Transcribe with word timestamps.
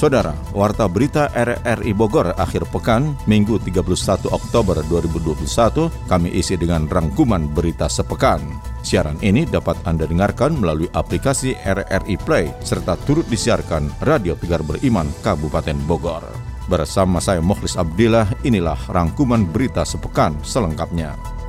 Saudara, 0.00 0.32
Warta 0.56 0.88
Berita 0.88 1.28
RRI 1.28 1.92
Bogor 1.92 2.32
akhir 2.40 2.64
pekan, 2.72 3.20
Minggu 3.28 3.60
31 3.60 4.32
Oktober 4.32 4.80
2021, 4.88 5.92
kami 6.08 6.32
isi 6.32 6.56
dengan 6.56 6.88
rangkuman 6.88 7.44
berita 7.44 7.84
sepekan. 7.84 8.40
Siaran 8.80 9.20
ini 9.20 9.44
dapat 9.44 9.76
Anda 9.84 10.08
dengarkan 10.08 10.56
melalui 10.56 10.88
aplikasi 10.96 11.52
RRI 11.52 12.16
Play, 12.16 12.48
serta 12.64 12.96
turut 13.04 13.28
disiarkan 13.28 13.92
Radio 14.00 14.40
Pigar 14.40 14.64
Beriman 14.64 15.12
Kabupaten 15.20 15.76
Bogor. 15.84 16.24
Bersama 16.64 17.20
saya 17.20 17.44
Mukhlis 17.44 17.76
Abdillah, 17.76 18.24
inilah 18.40 18.80
rangkuman 18.88 19.44
berita 19.44 19.84
sepekan 19.84 20.32
selengkapnya. 20.40 21.39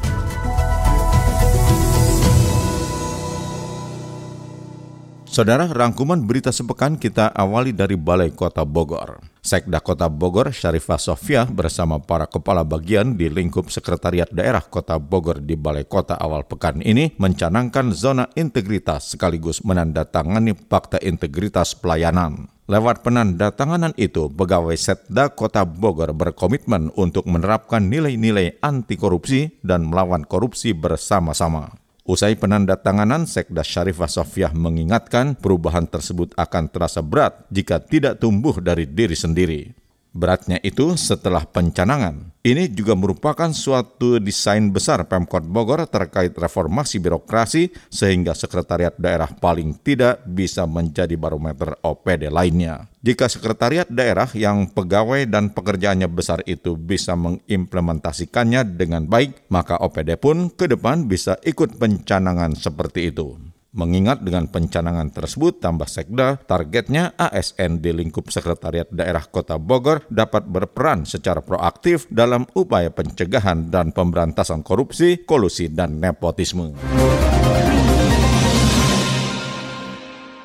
Saudara, 5.32 5.64
rangkuman 5.64 6.28
berita 6.28 6.52
sepekan 6.52 7.00
kita 7.00 7.32
awali 7.32 7.72
dari 7.72 7.96
Balai 7.96 8.36
Kota 8.36 8.68
Bogor. 8.68 9.24
Sekda 9.40 9.80
Kota 9.80 10.12
Bogor, 10.12 10.52
Syarifah 10.52 11.00
Sofia 11.00 11.48
bersama 11.48 12.04
para 12.04 12.28
kepala 12.28 12.68
bagian 12.68 13.16
di 13.16 13.32
lingkup 13.32 13.72
Sekretariat 13.72 14.28
Daerah 14.28 14.60
Kota 14.60 15.00
Bogor 15.00 15.40
di 15.40 15.56
Balai 15.56 15.88
Kota 15.88 16.20
awal 16.20 16.44
pekan 16.44 16.84
ini 16.84 17.16
mencanangkan 17.16 17.96
zona 17.96 18.28
integritas 18.36 19.16
sekaligus 19.16 19.64
menandatangani 19.64 20.52
fakta 20.68 21.00
integritas 21.00 21.80
pelayanan. 21.80 22.52
Lewat 22.68 23.00
penandatanganan 23.00 23.96
itu, 23.96 24.28
pegawai 24.28 24.76
Setda 24.76 25.32
Kota 25.32 25.64
Bogor 25.64 26.12
berkomitmen 26.12 26.92
untuk 27.00 27.24
menerapkan 27.32 27.88
nilai-nilai 27.88 28.60
anti 28.60 29.00
korupsi 29.00 29.64
dan 29.64 29.88
melawan 29.88 30.28
korupsi 30.28 30.76
bersama-sama. 30.76 31.81
Usai 32.12 32.36
penandatanganan, 32.36 33.24
Sekda 33.24 33.64
Syarifah 33.64 34.12
Sofiah 34.12 34.52
mengingatkan 34.52 35.32
perubahan 35.32 35.88
tersebut 35.88 36.36
akan 36.36 36.68
terasa 36.68 37.00
berat 37.00 37.48
jika 37.48 37.80
tidak 37.80 38.20
tumbuh 38.20 38.60
dari 38.60 38.84
diri 38.84 39.16
sendiri. 39.16 39.81
Beratnya 40.12 40.60
itu 40.60 41.00
setelah 41.00 41.48
pencanangan. 41.48 42.36
Ini 42.44 42.68
juga 42.68 43.00
merupakan 43.00 43.48
suatu 43.56 44.20
desain 44.20 44.68
besar 44.68 45.08
Pemkot 45.08 45.48
Bogor 45.48 45.88
terkait 45.88 46.36
reformasi 46.36 47.00
birokrasi 47.00 47.72
sehingga 47.88 48.36
sekretariat 48.36 48.92
daerah 49.00 49.32
paling 49.32 49.78
tidak 49.80 50.20
bisa 50.28 50.68
menjadi 50.68 51.16
barometer 51.16 51.80
OPD 51.80 52.28
lainnya. 52.28 52.92
Jika 53.00 53.32
sekretariat 53.32 53.88
daerah 53.88 54.28
yang 54.36 54.68
pegawai 54.68 55.24
dan 55.32 55.54
pekerjaannya 55.56 56.12
besar 56.12 56.44
itu 56.44 56.76
bisa 56.76 57.16
mengimplementasikannya 57.16 58.68
dengan 58.74 59.08
baik, 59.08 59.48
maka 59.48 59.80
OPD 59.80 60.20
pun 60.20 60.52
ke 60.52 60.68
depan 60.68 61.08
bisa 61.08 61.40
ikut 61.46 61.80
pencanangan 61.80 62.58
seperti 62.60 63.16
itu. 63.16 63.51
Mengingat 63.72 64.20
dengan 64.20 64.52
pencanangan 64.52 65.16
tersebut, 65.16 65.64
tambah 65.64 65.88
sekda, 65.88 66.44
targetnya 66.44 67.16
ASN 67.16 67.80
di 67.80 67.96
lingkup 67.96 68.28
Sekretariat 68.28 68.92
Daerah 68.92 69.24
Kota 69.24 69.56
Bogor 69.56 70.04
dapat 70.12 70.44
berperan 70.44 71.08
secara 71.08 71.40
proaktif 71.40 72.04
dalam 72.12 72.44
upaya 72.52 72.92
pencegahan 72.92 73.72
dan 73.72 73.96
pemberantasan 73.96 74.60
korupsi, 74.60 75.24
kolusi, 75.24 75.72
dan 75.72 76.04
nepotisme. 76.04 76.76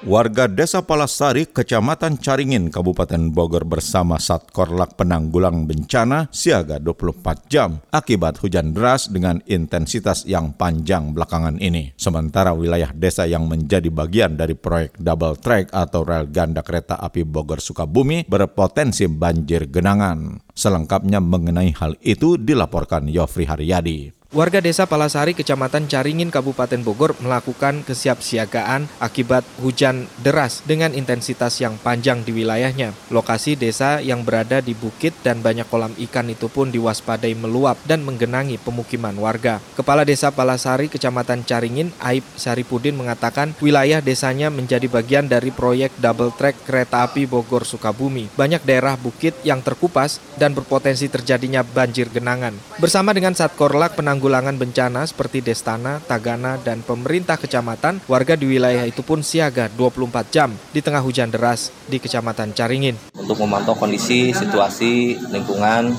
Warga 0.06 0.46
Desa 0.46 0.86
Palasari, 0.86 1.50
Kecamatan 1.50 2.22
Caringin, 2.22 2.70
Kabupaten 2.70 3.26
Bogor 3.34 3.66
bersama 3.66 4.22
Satkorlak 4.22 4.94
Penanggulang 4.94 5.66
Bencana 5.66 6.30
siaga 6.30 6.78
24 6.78 7.50
jam 7.50 7.82
akibat 7.90 8.38
hujan 8.38 8.70
deras 8.70 9.10
dengan 9.10 9.42
intensitas 9.50 10.22
yang 10.22 10.54
panjang 10.54 11.10
belakangan 11.10 11.58
ini. 11.58 11.90
Sementara 11.98 12.54
wilayah 12.54 12.94
desa 12.94 13.26
yang 13.26 13.50
menjadi 13.50 13.90
bagian 13.90 14.38
dari 14.38 14.54
proyek 14.54 14.94
double 14.94 15.42
track 15.42 15.74
atau 15.74 16.06
rel 16.06 16.30
ganda 16.30 16.62
kereta 16.62 17.02
api 17.02 17.26
Bogor 17.26 17.58
Sukabumi 17.58 18.30
berpotensi 18.30 19.10
banjir 19.10 19.66
genangan. 19.66 20.45
Selengkapnya 20.56 21.20
mengenai 21.20 21.76
hal 21.76 22.00
itu 22.00 22.40
dilaporkan 22.40 23.04
Yofri 23.12 23.44
Haryadi. 23.44 24.16
Warga 24.36 24.60
desa 24.60 24.84
Palasari, 24.84 25.32
Kecamatan 25.32 25.88
Caringin, 25.88 26.28
Kabupaten 26.28 26.84
Bogor 26.84 27.16
melakukan 27.24 27.80
kesiapsiagaan 27.88 28.84
akibat 29.00 29.40
hujan 29.64 30.12
deras 30.20 30.60
dengan 30.68 30.92
intensitas 30.92 31.56
yang 31.56 31.80
panjang 31.80 32.20
di 32.20 32.36
wilayahnya. 32.36 32.92
Lokasi 33.08 33.56
desa 33.56 34.04
yang 34.04 34.28
berada 34.28 34.60
di 34.60 34.76
bukit 34.76 35.16
dan 35.24 35.40
banyak 35.40 35.64
kolam 35.72 35.96
ikan 36.10 36.28
itu 36.28 36.52
pun 36.52 36.68
diwaspadai 36.68 37.32
meluap 37.32 37.80
dan 37.88 38.04
menggenangi 38.04 38.60
pemukiman 38.60 39.16
warga. 39.16 39.56
Kepala 39.72 40.04
Desa 40.04 40.28
Palasari, 40.28 40.92
Kecamatan 40.92 41.40
Caringin, 41.48 41.88
Aib 42.04 42.26
Saripudin 42.36 42.92
mengatakan 42.92 43.56
wilayah 43.64 44.04
desanya 44.04 44.52
menjadi 44.52 44.84
bagian 44.84 45.32
dari 45.32 45.48
proyek 45.48 45.96
double 45.96 46.36
track 46.36 46.60
kereta 46.68 47.08
api 47.08 47.24
Bogor 47.24 47.64
Sukabumi. 47.64 48.28
Banyak 48.36 48.68
daerah 48.68 49.00
bukit 49.00 49.32
yang 49.48 49.64
terkupas 49.64 50.20
dan 50.36 50.45
berpotensi 50.52 51.08
terjadinya 51.08 51.64
banjir 51.64 52.12
genangan. 52.12 52.52
Bersama 52.76 53.16
dengan 53.16 53.32
Satkorlak 53.32 53.94
Penanggulangan 53.96 54.26
penanggulangan 54.26 54.58
bencana 54.58 55.02
seperti 55.06 55.38
Destana, 55.38 56.02
Tagana, 56.02 56.58
dan 56.58 56.82
pemerintah 56.82 57.38
kecamatan, 57.38 58.02
warga 58.10 58.34
di 58.34 58.50
wilayah 58.50 58.82
itu 58.82 59.06
pun 59.06 59.22
siaga 59.22 59.70
24 59.70 60.34
jam 60.34 60.50
di 60.74 60.82
tengah 60.82 60.98
hujan 60.98 61.30
deras 61.30 61.70
di 61.86 62.02
Kecamatan 62.02 62.50
Caringin. 62.50 62.98
Untuk 63.14 63.38
memantau 63.38 63.78
kondisi, 63.78 64.34
situasi, 64.34 65.14
lingkungan, 65.30 65.94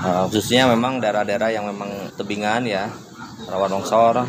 eh, 0.00 0.24
khususnya 0.26 0.66
memang 0.74 0.98
daerah-daerah 0.98 1.54
yang 1.54 1.70
memang 1.70 2.10
tebingan 2.18 2.66
ya, 2.66 2.90
rawan 3.46 3.78
longsor, 3.78 4.26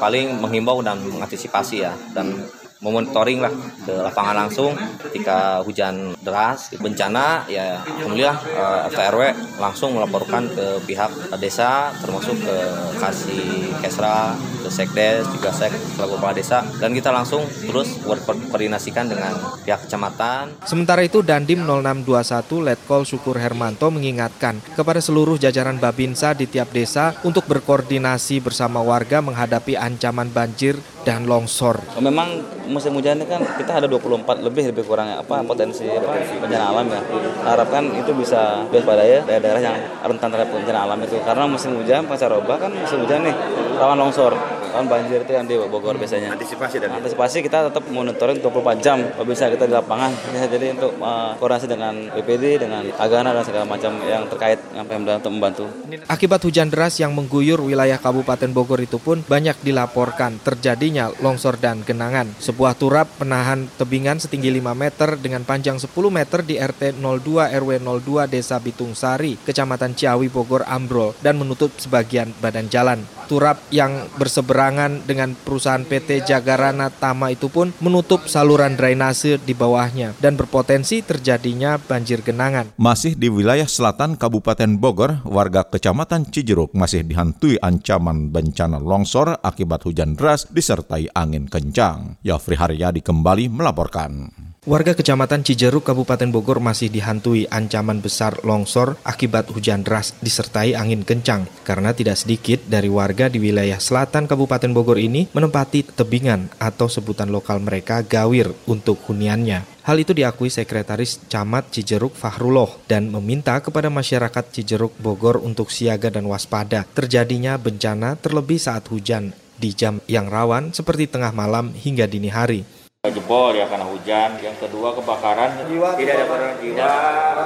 paling 0.00 0.40
menghimbau 0.40 0.80
dan 0.80 1.02
mengantisipasi 1.04 1.84
ya, 1.84 1.92
dan 2.16 2.46
memonitoring 2.82 3.38
lah 3.38 3.54
ke 3.86 3.94
lapangan 3.94 4.46
langsung 4.46 4.74
ketika 5.08 5.62
hujan 5.62 6.18
deras 6.18 6.74
bencana 6.82 7.46
ya 7.46 7.78
alhamdulillah 7.78 8.38
uh, 8.58 8.90
eh, 8.90 9.10
RW 9.10 9.22
langsung 9.62 9.94
melaporkan 9.94 10.50
ke 10.50 10.82
pihak 10.84 11.10
desa 11.38 11.94
termasuk 12.02 12.34
ke 12.42 12.56
kasih 12.98 13.70
kesra 13.78 14.34
ke 14.34 14.68
sekdes 14.68 15.22
juga 15.30 15.54
sek 15.54 15.70
selaku 15.94 16.18
kepala 16.18 16.34
desa 16.34 16.66
dan 16.82 16.90
kita 16.90 17.14
langsung 17.14 17.46
terus 17.46 18.02
berkoordinasikan 18.02 19.06
dengan 19.06 19.32
pihak 19.62 19.86
kecamatan 19.86 20.58
sementara 20.66 21.06
itu 21.06 21.22
Dandim 21.22 21.62
0621 21.62 22.66
Letkol 22.66 23.02
Syukur 23.06 23.38
Hermanto 23.38 23.94
mengingatkan 23.94 24.58
kepada 24.74 24.98
seluruh 24.98 25.38
jajaran 25.38 25.78
Babinsa 25.78 26.34
di 26.34 26.50
tiap 26.50 26.74
desa 26.74 27.14
untuk 27.22 27.46
berkoordinasi 27.46 28.42
bersama 28.42 28.82
warga 28.82 29.22
menghadapi 29.22 29.78
ancaman 29.78 30.30
banjir 30.34 30.78
dan 31.02 31.26
longsor. 31.26 31.82
Memang 31.98 32.42
musim 32.72 32.96
hujan 32.96 33.20
ini 33.20 33.28
kan 33.28 33.44
kita 33.60 33.84
ada 33.84 33.86
24 33.86 34.40
lebih 34.40 34.72
lebih 34.72 34.82
kurang 34.88 35.12
apa 35.12 35.44
potensi 35.44 35.84
apa 35.84 36.16
bencana 36.40 36.64
alam 36.72 36.86
ya. 36.88 37.00
Harapkan 37.44 37.84
itu 37.92 38.10
bisa 38.16 38.64
pada 38.72 39.04
ya 39.04 39.20
daerah-daerah 39.28 39.60
yang 39.60 39.76
rentan 40.08 40.32
terhadap 40.32 40.48
bencana 40.50 40.80
alam 40.88 40.98
itu 41.04 41.20
karena 41.22 41.44
musim 41.44 41.76
hujan 41.76 42.08
pasca-roba 42.08 42.56
kan 42.56 42.72
musim 42.72 43.04
hujan 43.04 43.28
nih 43.28 43.36
rawan 43.76 44.00
longsor 44.00 44.32
kan 44.72 44.88
banjir 44.88 45.20
itu 45.20 45.32
yang 45.36 45.44
di 45.44 45.54
Bogor 45.60 46.00
biasanya. 46.00 46.32
Antisipasi 46.32 46.80
dan 46.80 46.96
antisipasi 46.96 47.44
kita 47.44 47.68
tetap 47.68 47.84
monitoring 47.92 48.40
24 48.40 48.80
jam 48.80 48.98
kalau 49.12 49.28
bisa 49.28 49.52
kita 49.52 49.68
di 49.68 49.74
lapangan. 49.76 50.10
Ya, 50.32 50.48
jadi 50.48 50.72
untuk 50.72 50.96
uh, 50.96 51.36
koordinasi 51.36 51.68
dengan 51.68 51.94
BPD 52.16 52.64
dengan 52.64 52.82
Agana 52.96 53.36
dan 53.36 53.44
segala 53.44 53.68
macam 53.68 53.92
yang 54.08 54.24
terkait 54.32 54.58
yang 54.72 54.88
Pemda 54.88 55.20
untuk 55.20 55.32
membantu. 55.36 55.64
Akibat 56.08 56.40
hujan 56.48 56.72
deras 56.72 56.96
yang 56.96 57.12
mengguyur 57.12 57.60
wilayah 57.60 58.00
Kabupaten 58.00 58.48
Bogor 58.50 58.80
itu 58.80 58.96
pun 58.96 59.20
banyak 59.20 59.60
dilaporkan 59.60 60.40
terjadinya 60.40 61.12
longsor 61.20 61.60
dan 61.60 61.84
genangan. 61.84 62.32
Sebuah 62.40 62.72
turap 62.80 63.12
penahan 63.20 63.68
tebingan 63.76 64.16
setinggi 64.16 64.48
5 64.48 64.72
meter 64.72 65.20
dengan 65.20 65.44
panjang 65.44 65.76
10 65.76 65.92
meter 66.08 66.40
di 66.40 66.56
RT 66.56 66.96
02 66.96 67.52
RW 67.60 67.70
02 67.76 68.32
Desa 68.32 68.56
Bitung 68.56 68.96
Sari, 68.96 69.36
Kecamatan 69.36 69.92
Ciawi 69.92 70.32
Bogor 70.32 70.64
ambrol 70.64 71.12
dan 71.20 71.36
menutup 71.36 71.76
sebagian 71.76 72.32
badan 72.40 72.72
jalan. 72.72 73.04
Turap 73.28 73.60
yang 73.72 74.08
berseberangan 74.16 74.61
berseberangan 74.62 75.02
dengan 75.10 75.34
perusahaan 75.34 75.82
PT 75.82 76.22
Jagarana 76.22 76.86
Tama 76.94 77.34
itu 77.34 77.50
pun 77.50 77.74
menutup 77.82 78.30
saluran 78.30 78.78
drainase 78.78 79.42
di 79.42 79.58
bawahnya 79.58 80.14
dan 80.22 80.38
berpotensi 80.38 81.02
terjadinya 81.02 81.82
banjir 81.82 82.22
genangan. 82.22 82.70
Masih 82.78 83.18
di 83.18 83.26
wilayah 83.26 83.66
selatan 83.66 84.14
Kabupaten 84.14 84.78
Bogor, 84.78 85.18
warga 85.26 85.66
Kecamatan 85.66 86.30
Cijeruk 86.30 86.70
masih 86.78 87.02
dihantui 87.02 87.58
ancaman 87.58 88.30
bencana 88.30 88.78
longsor 88.78 89.42
akibat 89.42 89.82
hujan 89.82 90.14
deras 90.14 90.46
disertai 90.46 91.10
angin 91.10 91.50
kencang. 91.50 92.22
Yofri 92.22 92.54
Haryadi 92.54 93.02
kembali 93.02 93.50
melaporkan. 93.50 94.51
Warga 94.62 94.94
Kecamatan 94.94 95.42
Cijeruk, 95.42 95.82
Kabupaten 95.82 96.30
Bogor 96.30 96.62
masih 96.62 96.86
dihantui 96.86 97.50
ancaman 97.50 97.98
besar 97.98 98.46
longsor 98.46 98.94
akibat 99.02 99.50
hujan 99.50 99.82
deras 99.82 100.14
disertai 100.22 100.78
angin 100.78 101.02
kencang. 101.02 101.50
Karena 101.66 101.90
tidak 101.90 102.22
sedikit 102.22 102.62
dari 102.70 102.86
warga 102.86 103.26
di 103.26 103.42
wilayah 103.42 103.82
selatan 103.82 104.30
Kabupaten 104.30 104.70
Bogor 104.70 105.02
ini 105.02 105.26
menempati 105.34 105.82
tebingan 105.82 106.46
atau 106.62 106.86
sebutan 106.86 107.34
lokal 107.34 107.58
mereka 107.58 108.06
gawir 108.06 108.54
untuk 108.70 109.02
huniannya. 109.10 109.82
Hal 109.82 109.98
itu 109.98 110.14
diakui 110.14 110.46
Sekretaris 110.46 111.26
Camat 111.26 111.74
Cijeruk 111.74 112.14
Fahrullah 112.14 112.70
dan 112.86 113.10
meminta 113.10 113.58
kepada 113.58 113.90
masyarakat 113.90 114.46
Cijeruk 114.54 114.94
Bogor 115.02 115.42
untuk 115.42 115.74
siaga 115.74 116.06
dan 116.06 116.30
waspada 116.30 116.86
terjadinya 116.94 117.58
bencana 117.58 118.14
terlebih 118.14 118.62
saat 118.62 118.86
hujan 118.94 119.34
di 119.58 119.74
jam 119.74 119.98
yang 120.06 120.30
rawan 120.30 120.70
seperti 120.70 121.10
tengah 121.10 121.34
malam 121.34 121.74
hingga 121.74 122.06
dini 122.06 122.30
hari 122.30 122.62
jebol 123.10 123.50
ya 123.58 123.66
karena 123.66 123.82
hujan. 123.90 124.38
Yang 124.38 124.62
kedua 124.62 124.94
kebakaran. 124.94 125.66
Jiwa, 125.66 125.98
tidak 125.98 126.22
ada 126.22 126.26
korban 126.30 126.54
jiwa. 126.62 126.86
Bencana 126.86 127.44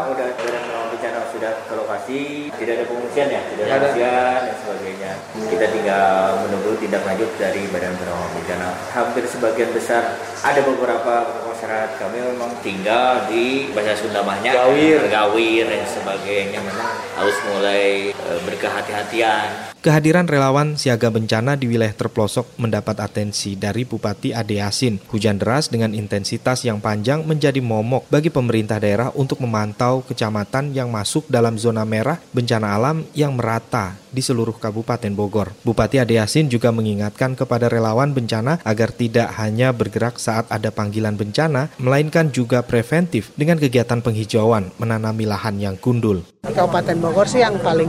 sudah 1.30 1.52
ke 1.66 1.74
lokasi. 1.74 2.22
Tidak 2.54 2.72
ada 2.76 2.84
pengungsian 2.86 3.28
ya, 3.30 3.40
tidak 3.52 3.64
ada 3.66 3.76
pengungsian 3.78 4.38
dan 4.46 4.56
sebagainya. 4.62 5.12
Kita 5.50 5.66
tinggal 5.70 6.10
menunggu 6.46 6.70
tindak 6.78 7.02
lanjut 7.06 7.30
dari 7.38 7.62
badan 7.70 7.94
penanggulangan 7.96 8.30
bencana. 8.36 8.68
Hampir 8.92 9.24
sebagian 9.28 9.70
besar 9.72 10.02
ada 10.44 10.60
beberapa 10.62 11.14
masyarakat 11.56 11.90
kami 11.96 12.18
memang 12.20 12.52
tinggal 12.60 13.24
di 13.32 13.72
bahasa 13.72 13.96
Sunda 13.96 14.20
mahnya 14.20 14.52
gawir, 14.52 15.00
gawir 15.08 15.64
dan 15.64 15.88
sebagainya 15.88 16.60
memang 16.60 16.92
harus 17.16 17.36
mulai 17.48 18.12
e, 18.12 18.30
berkehati-hatian. 18.44 19.72
Kehadiran 19.80 20.26
relawan 20.26 20.74
siaga 20.76 21.08
bencana 21.08 21.56
di 21.56 21.70
wilayah 21.70 21.94
terpelosok 21.96 22.60
mendapat 22.60 23.00
atensi 23.00 23.56
dari 23.56 23.86
Bupati 23.86 24.36
Ade 24.36 24.60
Yasin. 24.60 25.00
Hujan 25.14 25.40
deras 25.40 25.72
dengan 25.72 25.96
intensitas 25.96 26.66
yang 26.66 26.82
panjang 26.82 27.22
menjadi 27.22 27.62
momok 27.62 28.04
bagi 28.12 28.28
pemerintah 28.28 28.76
daerah 28.82 29.14
untuk 29.16 29.40
memantau 29.40 30.02
kecamatan 30.04 30.76
yang 30.76 30.92
masuk 30.92 31.15
dalam 31.24 31.56
zona 31.56 31.88
merah 31.88 32.20
bencana 32.36 32.76
alam 32.76 33.08
yang 33.16 33.32
merata 33.32 33.96
di 34.12 34.20
seluruh 34.20 34.56
Kabupaten 34.60 35.12
Bogor. 35.16 35.56
Bupati 35.64 35.96
Ade 36.00 36.20
Yasin 36.20 36.52
juga 36.52 36.68
mengingatkan 36.72 37.32
kepada 37.32 37.72
relawan 37.72 38.12
bencana 38.12 38.60
agar 38.64 38.92
tidak 38.92 39.32
hanya 39.40 39.72
bergerak 39.72 40.20
saat 40.20 40.44
ada 40.52 40.68
panggilan 40.68 41.16
bencana, 41.16 41.72
melainkan 41.80 42.28
juga 42.32 42.60
preventif 42.64 43.32
dengan 43.36 43.56
kegiatan 43.56 44.00
penghijauan 44.00 44.72
menanami 44.76 45.24
lahan 45.28 45.56
yang 45.56 45.76
gundul. 45.80 46.24
Kabupaten 46.44 46.96
Bogor 47.00 47.28
sih 47.28 47.40
yang 47.40 47.60
paling 47.60 47.88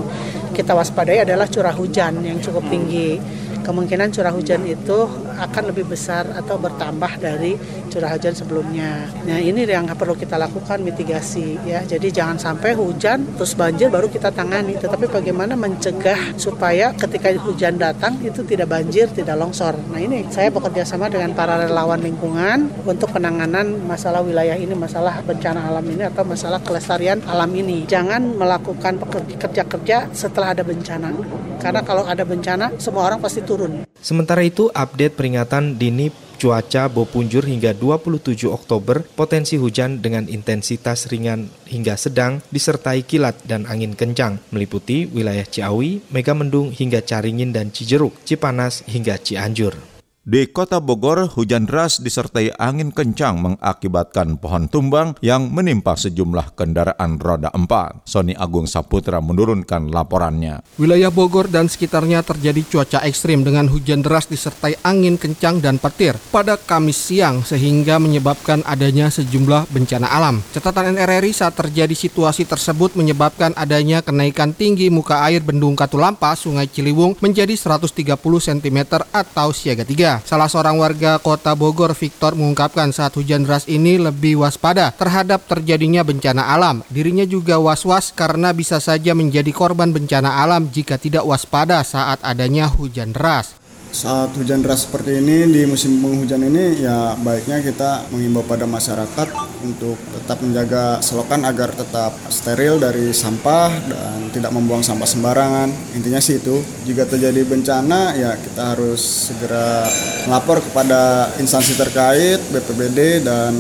kita 0.52 0.76
waspadai 0.76 1.28
adalah 1.28 1.46
curah 1.48 1.76
hujan 1.76 2.24
yang 2.24 2.40
cukup 2.40 2.66
tinggi 2.68 3.20
kemungkinan 3.68 4.16
curah 4.16 4.32
hujan 4.32 4.64
itu 4.64 5.12
akan 5.36 5.64
lebih 5.76 5.92
besar 5.92 6.24
atau 6.40 6.56
bertambah 6.56 7.20
dari 7.20 7.60
curah 7.92 8.16
hujan 8.16 8.32
sebelumnya. 8.32 9.12
Nah 9.28 9.44
ini 9.44 9.68
yang 9.68 9.92
perlu 9.92 10.16
kita 10.16 10.40
lakukan 10.40 10.80
mitigasi 10.80 11.60
ya. 11.68 11.84
Jadi 11.84 12.08
jangan 12.16 12.40
sampai 12.40 12.72
hujan 12.80 13.36
terus 13.36 13.60
banjir 13.60 13.92
baru 13.92 14.08
kita 14.08 14.32
tangani. 14.32 14.80
Tetapi 14.80 15.12
bagaimana 15.12 15.60
mencegah 15.60 16.40
supaya 16.40 16.96
ketika 16.96 17.36
hujan 17.44 17.76
datang 17.76 18.16
itu 18.24 18.48
tidak 18.48 18.72
banjir, 18.72 19.12
tidak 19.12 19.36
longsor. 19.36 19.76
Nah 19.92 20.00
ini 20.00 20.24
saya 20.32 20.48
bekerja 20.48 20.88
sama 20.88 21.12
dengan 21.12 21.36
para 21.36 21.68
relawan 21.68 22.00
lingkungan 22.00 22.72
untuk 22.88 23.12
penanganan 23.12 23.84
masalah 23.84 24.24
wilayah 24.24 24.56
ini, 24.56 24.72
masalah 24.72 25.20
bencana 25.28 25.68
alam 25.68 25.84
ini 25.84 26.08
atau 26.08 26.24
masalah 26.24 26.64
kelestarian 26.64 27.20
alam 27.28 27.52
ini. 27.52 27.84
Jangan 27.84 28.40
melakukan 28.40 29.04
kerja-kerja 29.36 30.08
setelah 30.16 30.56
ada 30.56 30.64
bencana. 30.64 31.12
Karena 31.58 31.82
kalau 31.82 32.06
ada 32.06 32.22
bencana 32.22 32.78
semua 32.78 33.10
orang 33.10 33.18
pasti 33.18 33.42
turun 33.42 33.57
turun. 33.58 33.84
Sementara 33.98 34.46
itu, 34.46 34.70
update 34.70 35.18
peringatan 35.18 35.82
dini 35.82 36.14
cuaca 36.38 36.86
Bopunjur 36.86 37.42
hingga 37.50 37.74
27 37.74 38.46
Oktober, 38.46 39.02
potensi 39.18 39.58
hujan 39.58 40.06
dengan 40.06 40.30
intensitas 40.30 41.10
ringan 41.10 41.50
hingga 41.66 41.98
sedang 41.98 42.46
disertai 42.54 43.02
kilat 43.02 43.42
dan 43.50 43.66
angin 43.66 43.98
kencang, 43.98 44.38
meliputi 44.54 45.10
wilayah 45.10 45.44
Ciawi, 45.44 46.06
Megamendung 46.14 46.70
hingga 46.70 47.02
Caringin 47.02 47.50
dan 47.50 47.74
Cijeruk, 47.74 48.14
Cipanas 48.22 48.86
hingga 48.86 49.18
Cianjur. 49.18 49.97
Di 50.28 50.44
kota 50.52 50.84
Bogor, 50.84 51.24
hujan 51.40 51.64
deras 51.64 52.04
disertai 52.04 52.52
angin 52.60 52.92
kencang 52.92 53.40
mengakibatkan 53.40 54.36
pohon 54.36 54.68
tumbang 54.68 55.16
yang 55.24 55.48
menimpa 55.48 55.96
sejumlah 55.96 56.52
kendaraan 56.52 57.16
roda 57.16 57.48
empat. 57.56 58.04
Sony 58.04 58.36
Agung 58.36 58.68
Saputra 58.68 59.24
menurunkan 59.24 59.88
laporannya. 59.88 60.68
Wilayah 60.76 61.16
Bogor 61.16 61.48
dan 61.48 61.72
sekitarnya 61.72 62.28
terjadi 62.28 62.60
cuaca 62.60 63.08
ekstrim 63.08 63.48
dengan 63.48 63.72
hujan 63.72 64.04
deras 64.04 64.28
disertai 64.28 64.76
angin 64.84 65.16
kencang 65.16 65.64
dan 65.64 65.80
petir 65.80 66.20
pada 66.28 66.60
Kamis 66.60 67.00
siang 67.00 67.48
sehingga 67.48 67.96
menyebabkan 67.96 68.68
adanya 68.68 69.08
sejumlah 69.08 69.72
bencana 69.72 70.12
alam. 70.12 70.44
Catatan 70.52 70.92
NRRI 70.92 71.32
saat 71.32 71.56
terjadi 71.56 71.96
situasi 71.96 72.44
tersebut 72.44 73.00
menyebabkan 73.00 73.56
adanya 73.56 74.04
kenaikan 74.04 74.52
tinggi 74.52 74.92
muka 74.92 75.24
air 75.24 75.40
Bendung 75.40 75.80
Katulampa, 75.80 76.36
Sungai 76.36 76.68
Ciliwung 76.68 77.16
menjadi 77.24 77.56
130 77.56 78.20
cm 78.20 78.80
atau 79.16 79.56
siaga 79.56 79.88
3. 79.88 80.17
Salah 80.26 80.50
seorang 80.50 80.80
warga 80.80 81.20
kota 81.20 81.54
Bogor, 81.54 81.92
Victor, 81.92 82.34
mengungkapkan 82.34 82.90
saat 82.96 83.14
hujan 83.14 83.44
deras 83.44 83.68
ini 83.70 84.00
lebih 84.00 84.42
waspada 84.42 84.90
terhadap 84.96 85.46
terjadinya 85.46 86.02
bencana 86.02 86.50
alam. 86.54 86.82
Dirinya 86.88 87.28
juga 87.28 87.60
was-was 87.60 88.16
karena 88.16 88.56
bisa 88.56 88.80
saja 88.80 89.12
menjadi 89.12 89.52
korban 89.52 89.94
bencana 89.94 90.42
alam 90.42 90.72
jika 90.72 90.96
tidak 90.96 91.28
waspada 91.28 91.84
saat 91.84 92.24
adanya 92.24 92.66
hujan 92.72 93.12
deras 93.12 93.67
saat 93.92 94.36
hujan 94.36 94.60
deras 94.62 94.86
seperti 94.86 95.24
ini 95.24 95.48
di 95.48 95.62
musim 95.64 95.98
penghujan 96.04 96.44
ini 96.44 96.84
ya 96.84 97.16
baiknya 97.18 97.64
kita 97.64 98.12
mengimbau 98.12 98.44
pada 98.44 98.68
masyarakat 98.68 99.28
untuk 99.64 99.98
tetap 100.14 100.38
menjaga 100.44 101.02
selokan 101.02 101.42
agar 101.48 101.74
tetap 101.74 102.14
steril 102.30 102.78
dari 102.78 103.10
sampah 103.10 103.72
dan 103.90 104.30
tidak 104.30 104.54
membuang 104.54 104.86
sampah 104.86 105.08
sembarangan. 105.10 105.70
Intinya 105.98 106.22
sih 106.22 106.38
itu. 106.38 106.62
Jika 106.86 107.10
terjadi 107.10 107.42
bencana 107.48 108.14
ya 108.14 108.38
kita 108.38 108.78
harus 108.78 109.32
segera 109.32 109.88
melapor 110.30 110.62
kepada 110.62 111.32
instansi 111.42 111.74
terkait 111.74 112.40
BPBD 112.54 113.26
dan 113.26 113.54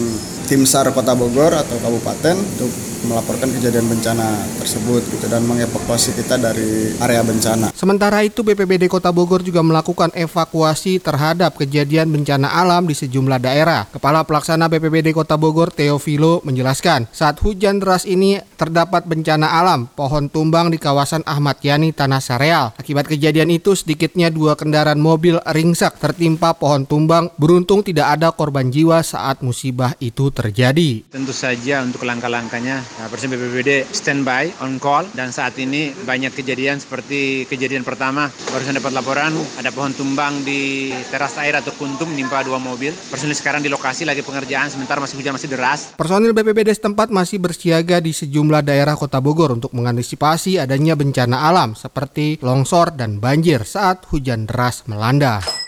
tim 0.47 0.63
SAR 0.63 0.93
Kota 0.95 1.11
Bogor 1.17 1.51
atau 1.51 1.75
kabupaten 1.81 2.35
untuk 2.39 2.71
melaporkan 3.05 3.51
kejadian 3.53 3.85
bencana 3.85 4.39
tersebut 4.57 5.05
gitu 5.13 5.25
dan 5.29 5.45
mengevakuasi 5.45 6.17
kita 6.17 6.39
dari 6.41 6.95
area 6.97 7.21
bencana. 7.21 7.69
Sementara 7.75 8.25
itu 8.25 8.41
BPBD 8.41 8.89
Kota 8.89 9.13
Bogor 9.13 9.45
juga 9.45 9.61
melakukan 9.61 10.09
evakuasi 10.15 10.97
terhadap 10.97 11.53
kejadian 11.59 12.09
bencana 12.09 12.49
alam 12.49 12.87
di 12.87 12.95
sejumlah 12.97 13.37
daerah. 13.37 13.85
Kepala 13.91 14.23
Pelaksana 14.25 14.65
BPBD 14.71 15.13
Kota 15.13 15.35
Bogor 15.37 15.69
Teofilo 15.69 16.41
menjelaskan, 16.47 17.11
saat 17.13 17.37
hujan 17.43 17.83
deras 17.83 18.07
ini 18.07 18.41
terdapat 18.55 19.05
bencana 19.05 19.59
alam, 19.59 19.85
pohon 19.91 20.31
tumbang 20.31 20.73
di 20.73 20.79
kawasan 20.79 21.21
Ahmad 21.27 21.59
Yani 21.61 21.91
Tanah 21.91 22.23
Sareal. 22.23 22.73
Akibat 22.79 23.05
kejadian 23.11 23.51
itu 23.51 23.75
sedikitnya 23.75 24.31
dua 24.31 24.55
kendaraan 24.55 24.97
mobil 24.97 25.37
ringsak 25.43 25.99
tertimpa 25.99 26.55
pohon 26.55 26.87
tumbang. 26.87 27.29
Beruntung 27.35 27.83
tidak 27.83 28.17
ada 28.17 28.31
korban 28.31 28.71
jiwa 28.71 29.03
saat 29.03 29.43
musibah 29.43 29.93
itu 29.99 30.31
terjadi. 30.31 31.03
Tentu 31.11 31.35
saja 31.35 31.83
untuk 31.83 32.07
langkah-langkahnya 32.07 32.86
Nah, 32.97 33.11
Presiden 33.11 33.37
BPBD 33.37 33.85
standby, 33.91 34.55
on 34.63 34.79
call, 34.79 35.05
dan 35.13 35.35
saat 35.35 35.53
ini 35.59 35.91
banyak 35.93 36.33
kejadian 36.33 36.79
seperti 36.79 37.45
kejadian 37.45 37.83
pertama, 37.83 38.31
barusan 38.49 38.79
dapat 38.79 38.95
laporan 38.95 39.35
ada 39.59 39.69
pohon 39.69 39.91
tumbang 39.93 40.41
di 40.47 40.89
teras 41.11 41.35
air 41.37 41.59
atau 41.59 41.75
kuntum 41.75 42.09
menimpa 42.09 42.41
dua 42.47 42.57
mobil. 42.57 42.95
Personil 43.11 43.37
sekarang 43.37 43.61
di 43.61 43.69
lokasi 43.69 44.07
lagi 44.07 44.23
pengerjaan, 44.23 44.71
sementara 44.71 44.97
masih 45.03 45.19
hujan 45.19 45.35
masih 45.35 45.51
deras. 45.51 45.93
Personil 45.99 46.31
BPBD 46.33 46.73
setempat 46.73 47.11
masih 47.11 47.37
bersiaga 47.37 47.99
di 47.99 48.15
sejumlah 48.15 48.63
daerah 48.63 48.95
kota 48.95 49.19
Bogor 49.19 49.53
untuk 49.53 49.75
mengantisipasi 49.75 50.57
adanya 50.57 50.95
bencana 50.95 51.49
alam 51.49 51.75
seperti 51.75 52.39
longsor 52.39 52.95
dan 52.95 53.19
banjir 53.19 53.67
saat 53.67 54.07
hujan 54.09 54.47
deras 54.47 54.87
melanda. 54.87 55.66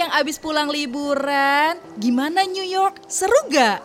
Yang 0.00 0.12
abis 0.16 0.40
pulang 0.40 0.72
liburan, 0.72 1.76
gimana 2.00 2.48
New 2.48 2.64
York? 2.64 3.04
Seru 3.04 3.36
gak? 3.52 3.84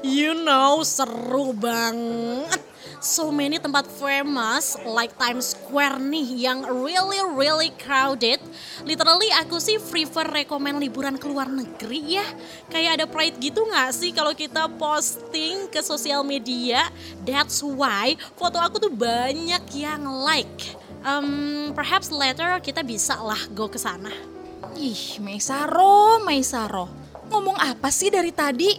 You 0.00 0.32
know, 0.32 0.80
seru 0.80 1.52
banget. 1.52 2.56
So 3.00 3.32
many 3.32 3.56
tempat 3.56 3.88
famous 3.88 4.76
like 4.84 5.16
Times 5.16 5.56
Square 5.56 6.00
nih 6.04 6.48
yang 6.48 6.64
really 6.64 7.20
really 7.36 7.72
crowded. 7.80 8.40
Literally 8.84 9.28
aku 9.40 9.56
sih 9.56 9.80
prefer 9.80 10.28
rekomend 10.28 10.80
liburan 10.80 11.16
ke 11.16 11.24
luar 11.28 11.48
negeri 11.48 12.20
ya. 12.20 12.26
Kayak 12.72 13.00
ada 13.00 13.06
pride 13.08 13.36
gitu 13.40 13.64
gak 13.68 13.92
sih 13.92 14.12
kalau 14.16 14.32
kita 14.32 14.68
posting 14.80 15.68
ke 15.68 15.80
sosial 15.84 16.24
media. 16.24 16.88
That's 17.24 17.60
why 17.60 18.16
foto 18.36 18.56
aku 18.60 18.80
tuh 18.80 18.92
banyak 18.92 19.64
yang 19.76 20.04
like. 20.24 20.76
Um, 21.00 21.72
perhaps 21.72 22.12
later 22.12 22.60
kita 22.60 22.84
bisa 22.84 23.16
lah 23.16 23.40
go 23.56 23.68
ke 23.68 23.80
sana. 23.80 24.39
Ih, 24.78 25.18
Maisaro, 25.18 26.22
Maisaro. 26.22 26.86
Ngomong 27.30 27.58
apa 27.58 27.90
sih 27.90 28.10
dari 28.10 28.30
tadi? 28.30 28.70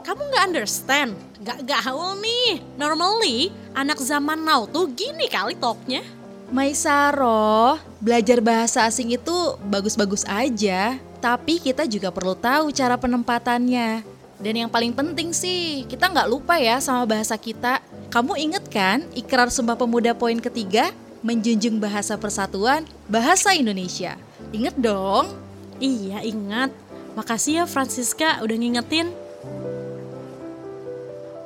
Kamu 0.00 0.30
nggak 0.30 0.46
understand? 0.46 1.12
Gak 1.42 1.66
gaul 1.66 2.20
nih. 2.22 2.62
Normally, 2.78 3.50
anak 3.74 3.98
zaman 3.98 4.46
now 4.46 4.68
tuh 4.68 4.86
gini 4.92 5.26
kali 5.26 5.58
talknya. 5.58 6.06
Maisaro, 6.50 7.78
belajar 8.02 8.42
bahasa 8.42 8.82
asing 8.82 9.14
itu 9.14 9.54
bagus-bagus 9.66 10.26
aja. 10.26 10.98
Tapi 11.22 11.62
kita 11.62 11.86
juga 11.86 12.10
perlu 12.10 12.34
tahu 12.34 12.74
cara 12.74 12.98
penempatannya. 12.98 14.02
Dan 14.40 14.54
yang 14.56 14.70
paling 14.72 14.96
penting 14.96 15.36
sih, 15.36 15.84
kita 15.86 16.10
nggak 16.10 16.30
lupa 16.30 16.56
ya 16.56 16.80
sama 16.80 17.04
bahasa 17.06 17.36
kita. 17.36 17.78
Kamu 18.10 18.34
inget 18.40 18.66
kan 18.72 19.06
ikrar 19.14 19.52
Sumpah 19.52 19.78
Pemuda 19.78 20.16
poin 20.16 20.40
ketiga? 20.40 20.90
Menjunjung 21.20 21.76
bahasa 21.78 22.16
persatuan, 22.16 22.88
bahasa 23.06 23.52
Indonesia. 23.52 24.16
Ingat 24.50 24.76
dong. 24.82 25.30
Iya 25.78 26.26
ingat. 26.26 26.74
Makasih 27.14 27.62
ya 27.62 27.64
Francisca 27.66 28.42
udah 28.42 28.56
ngingetin. 28.58 29.14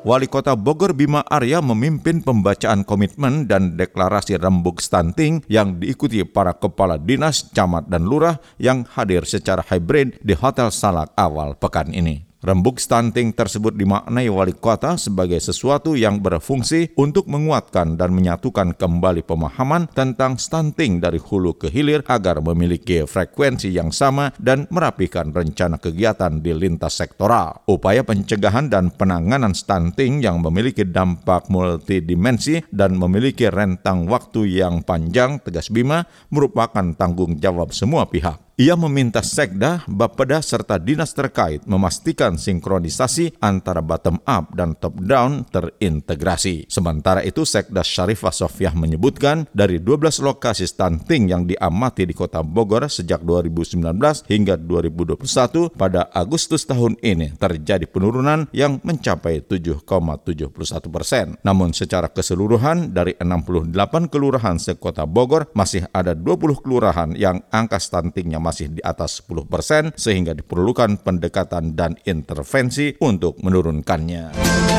Wali 0.05 0.29
Kota 0.29 0.53
Bogor 0.53 0.93
Bima 0.93 1.25
Arya 1.25 1.65
memimpin 1.65 2.21
pembacaan 2.21 2.85
komitmen 2.85 3.49
dan 3.49 3.73
deklarasi 3.73 4.37
rembuk 4.37 4.85
stunting 4.85 5.41
yang 5.49 5.81
diikuti 5.81 6.21
para 6.29 6.53
kepala 6.53 7.01
dinas, 7.01 7.49
camat, 7.57 7.89
dan 7.89 8.05
lurah 8.05 8.37
yang 8.61 8.85
hadir 8.85 9.25
secara 9.25 9.65
hybrid 9.65 10.21
di 10.21 10.37
Hotel 10.37 10.69
Salak 10.69 11.09
awal 11.17 11.57
pekan 11.57 11.89
ini. 11.89 12.34
Rembuk 12.45 12.77
stunting 12.77 13.33
tersebut 13.33 13.73
dimaknai 13.73 14.29
wali 14.29 14.53
kota 14.53 15.01
sebagai 15.01 15.41
sesuatu 15.41 15.97
yang 15.97 16.21
berfungsi 16.21 16.93
untuk 16.93 17.25
menguatkan 17.25 17.97
dan 17.97 18.13
menyatukan 18.13 18.77
kembali 18.77 19.25
pemahaman 19.25 19.89
tentang 19.89 20.37
stunting 20.37 21.01
dari 21.01 21.17
hulu 21.17 21.57
ke 21.57 21.73
hilir 21.73 22.05
agar 22.05 22.45
memiliki 22.45 23.09
frekuensi 23.09 23.73
yang 23.73 23.89
sama 23.89 24.29
dan 24.37 24.69
merapikan 24.69 25.33
rencana 25.33 25.81
kegiatan 25.81 26.45
di 26.45 26.53
lintas 26.53 27.01
sektoral. 27.01 27.65
Upaya 27.65 28.05
pencegahan 28.05 28.69
dan 28.69 28.93
penanganan 28.93 29.57
stunting 29.57 30.21
yang 30.21 30.45
memiliki 30.45 30.85
dampak 30.85 31.49
multidimensi 31.49 32.61
dan 32.69 33.01
memiliki 33.01 33.49
rentang 33.49 34.05
waktu 34.05 34.61
yang 34.61 34.85
panjang, 34.85 35.41
tegas 35.41 35.73
Bima, 35.73 36.05
merupakan 36.29 36.93
tanggung 36.93 37.41
jawab 37.41 37.73
semua 37.73 38.05
pihak. 38.05 38.44
Ia 38.55 38.79
meminta 38.79 39.19
Sekda, 39.19 39.83
Bapeda, 39.91 40.39
serta 40.39 40.79
dinas 40.79 41.11
terkait 41.11 41.67
memastikan 41.67 42.39
sinkronisasi 42.39 43.43
antara 43.43 43.83
bottom 43.83 44.23
up 44.23 44.55
dan 44.55 44.79
top 44.79 44.95
down 45.03 45.43
terintegrasi. 45.51 46.71
Sementara 46.71 47.27
itu, 47.27 47.43
Sekda 47.43 47.83
Syarifah 47.83 48.31
Sofiah 48.31 48.71
menyebutkan 48.71 49.51
dari 49.51 49.83
12 49.83 50.23
lokasi 50.23 50.71
stunting 50.71 51.35
yang 51.35 51.51
diamati 51.51 52.07
di 52.07 52.15
kota 52.15 52.47
Bogor 52.47 52.87
sejak 52.87 53.27
2019 53.27 53.83
hingga 54.31 54.55
2021 54.55 55.75
pada 55.75 56.07
Agustus 56.15 56.63
tahun 56.63 56.95
ini 57.03 57.35
terjadi 57.35 57.91
penurunan 57.91 58.47
yang 58.55 58.79
mencapai 58.87 59.43
7,71 59.51 60.95
persen. 60.95 61.35
Namun 61.43 61.75
secara 61.75 62.07
keseluruhan 62.07 62.95
dari 62.95 63.19
68 63.19 64.07
kelurahan 64.07 64.63
sekota 64.63 65.11
Bogor 65.11 65.51
masih 65.59 65.91
ada 65.91 66.15
20 66.15 66.63
kelurahan 66.63 67.11
yang 67.19 67.43
angka 67.51 67.83
stuntingnya 67.83 68.44
masih 68.45 68.77
di 68.77 68.85
atas 68.85 69.25
10 69.25 69.49
persen 69.49 69.83
sehingga 69.97 70.37
diperlukan 70.37 71.01
pendekatan 71.01 71.73
dan 71.73 71.97
intervensi 72.05 72.93
untuk 73.01 73.41
menurunkannya. 73.41 74.74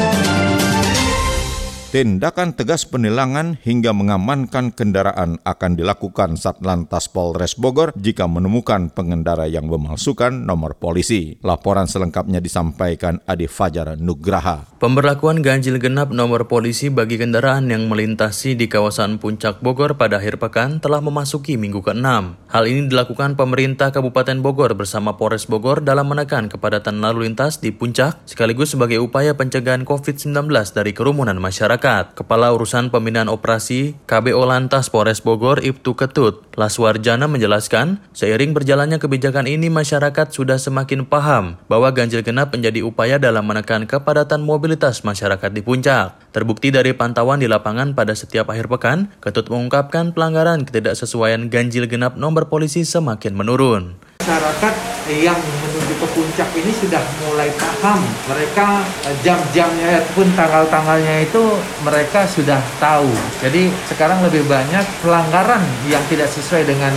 Tindakan 1.96 2.52
tegas 2.60 2.84
penilangan 2.84 3.56
hingga 3.64 3.96
mengamankan 3.96 4.75
kendaraan 4.75 5.40
akan 5.48 5.80
dilakukan 5.80 6.36
Satlantas 6.36 7.08
Polres 7.08 7.56
Bogor 7.56 7.96
jika 7.96 8.28
menemukan 8.28 8.92
pengendara 8.92 9.48
yang 9.48 9.72
memalsukan 9.72 10.44
nomor 10.44 10.75
polisi. 10.75 11.40
Laporan 11.40 11.88
selengkapnya 11.88 12.44
disampaikan 12.44 13.24
Adi 13.24 13.48
Fajar 13.48 13.96
Nugraha. 13.96 14.75
Pemberlakuan 14.75 15.40
ganjil 15.40 15.80
genap 15.80 16.12
nomor 16.12 16.52
polisi 16.52 16.92
bagi 16.92 17.16
kendaraan 17.16 17.72
yang 17.72 17.88
melintasi 17.88 18.60
di 18.60 18.68
kawasan 18.68 19.16
Puncak 19.16 19.64
Bogor 19.64 19.96
pada 19.96 20.20
akhir 20.20 20.36
pekan 20.44 20.84
telah 20.84 21.00
memasuki 21.00 21.56
minggu 21.56 21.80
ke-6. 21.80 22.04
Hal 22.52 22.64
ini 22.68 22.92
dilakukan 22.92 23.40
pemerintah 23.40 23.96
Kabupaten 23.96 24.44
Bogor 24.44 24.75
bersama 24.75 25.16
Polres 25.16 25.48
Bogor 25.48 25.80
dalam 25.80 26.12
menekan 26.12 26.52
kepadatan 26.52 27.00
lalu 27.00 27.32
lintas 27.32 27.64
di 27.64 27.72
Puncak 27.72 28.28
sekaligus 28.28 28.75
sebagai 28.75 29.00
upaya 29.00 29.32
pencegahan 29.32 29.88
COVID-19 29.88 30.52
dari 30.75 30.92
kerumunan 30.92 31.40
masyarakat 31.40 31.85
masyarakat. 31.86 32.18
Kepala 32.18 32.50
Urusan 32.50 32.89
Pembinaan 32.89 33.30
Operasi 33.30 33.94
KBO 34.10 34.42
Lantas 34.50 34.89
Polres 34.89 35.22
Bogor 35.22 35.62
Ibtu 35.62 35.94
Ketut, 35.94 36.42
Laswarjana 36.58 37.30
menjelaskan, 37.30 38.01
seiring 38.10 38.58
berjalannya 38.58 38.98
kebijakan 38.98 39.46
ini 39.46 39.70
masyarakat 39.70 40.34
sudah 40.34 40.58
semakin 40.58 41.06
paham 41.06 41.62
bahwa 41.70 41.94
ganjil 41.94 42.25
genap 42.25 42.50
menjadi 42.58 42.82
upaya 42.82 43.22
dalam 43.22 43.46
menekan 43.46 43.86
kepadatan 43.86 44.42
mobilitas 44.42 45.06
masyarakat 45.06 45.54
di 45.54 45.62
puncak. 45.62 46.18
Terbukti 46.34 46.74
dari 46.74 46.98
pantauan 46.98 47.38
di 47.38 47.46
lapangan 47.46 47.94
pada 47.94 48.18
setiap 48.18 48.50
akhir 48.50 48.65
pekan, 48.65 49.13
Ketut 49.22 49.46
mengungkapkan 49.54 50.10
pelanggaran 50.10 50.65
ketidaksesuaian 50.65 51.54
ganjil 51.54 51.86
genap 51.86 52.18
nomor 52.18 52.50
polisi 52.50 52.82
semakin 52.82 53.38
menurun. 53.38 53.94
Masyarakat 54.25 54.74
yang 55.22 55.38
menuju 55.38 56.01
ke 56.01 56.08
puncak 56.17 56.50
ini 56.58 56.74
sudah 56.74 56.98
mulai 57.22 57.46
paham. 57.62 58.01
Mereka 58.25 58.82
eh, 59.05 59.13
jam-jamnya 59.22 60.01
pun 60.17 60.25
tanggal-tanggalnya 60.34 61.29
itu 61.29 61.62
mereka 61.86 62.25
sudah 62.25 62.58
tahu. 62.82 63.05
Jadi 63.46 63.70
sekarang 63.86 64.25
lebih 64.25 64.50
banyak 64.50 64.82
pelanggaran 65.05 65.62
yang 65.86 66.01
tidak 66.10 66.25
sesuai 66.34 66.65
dengan 66.65 66.89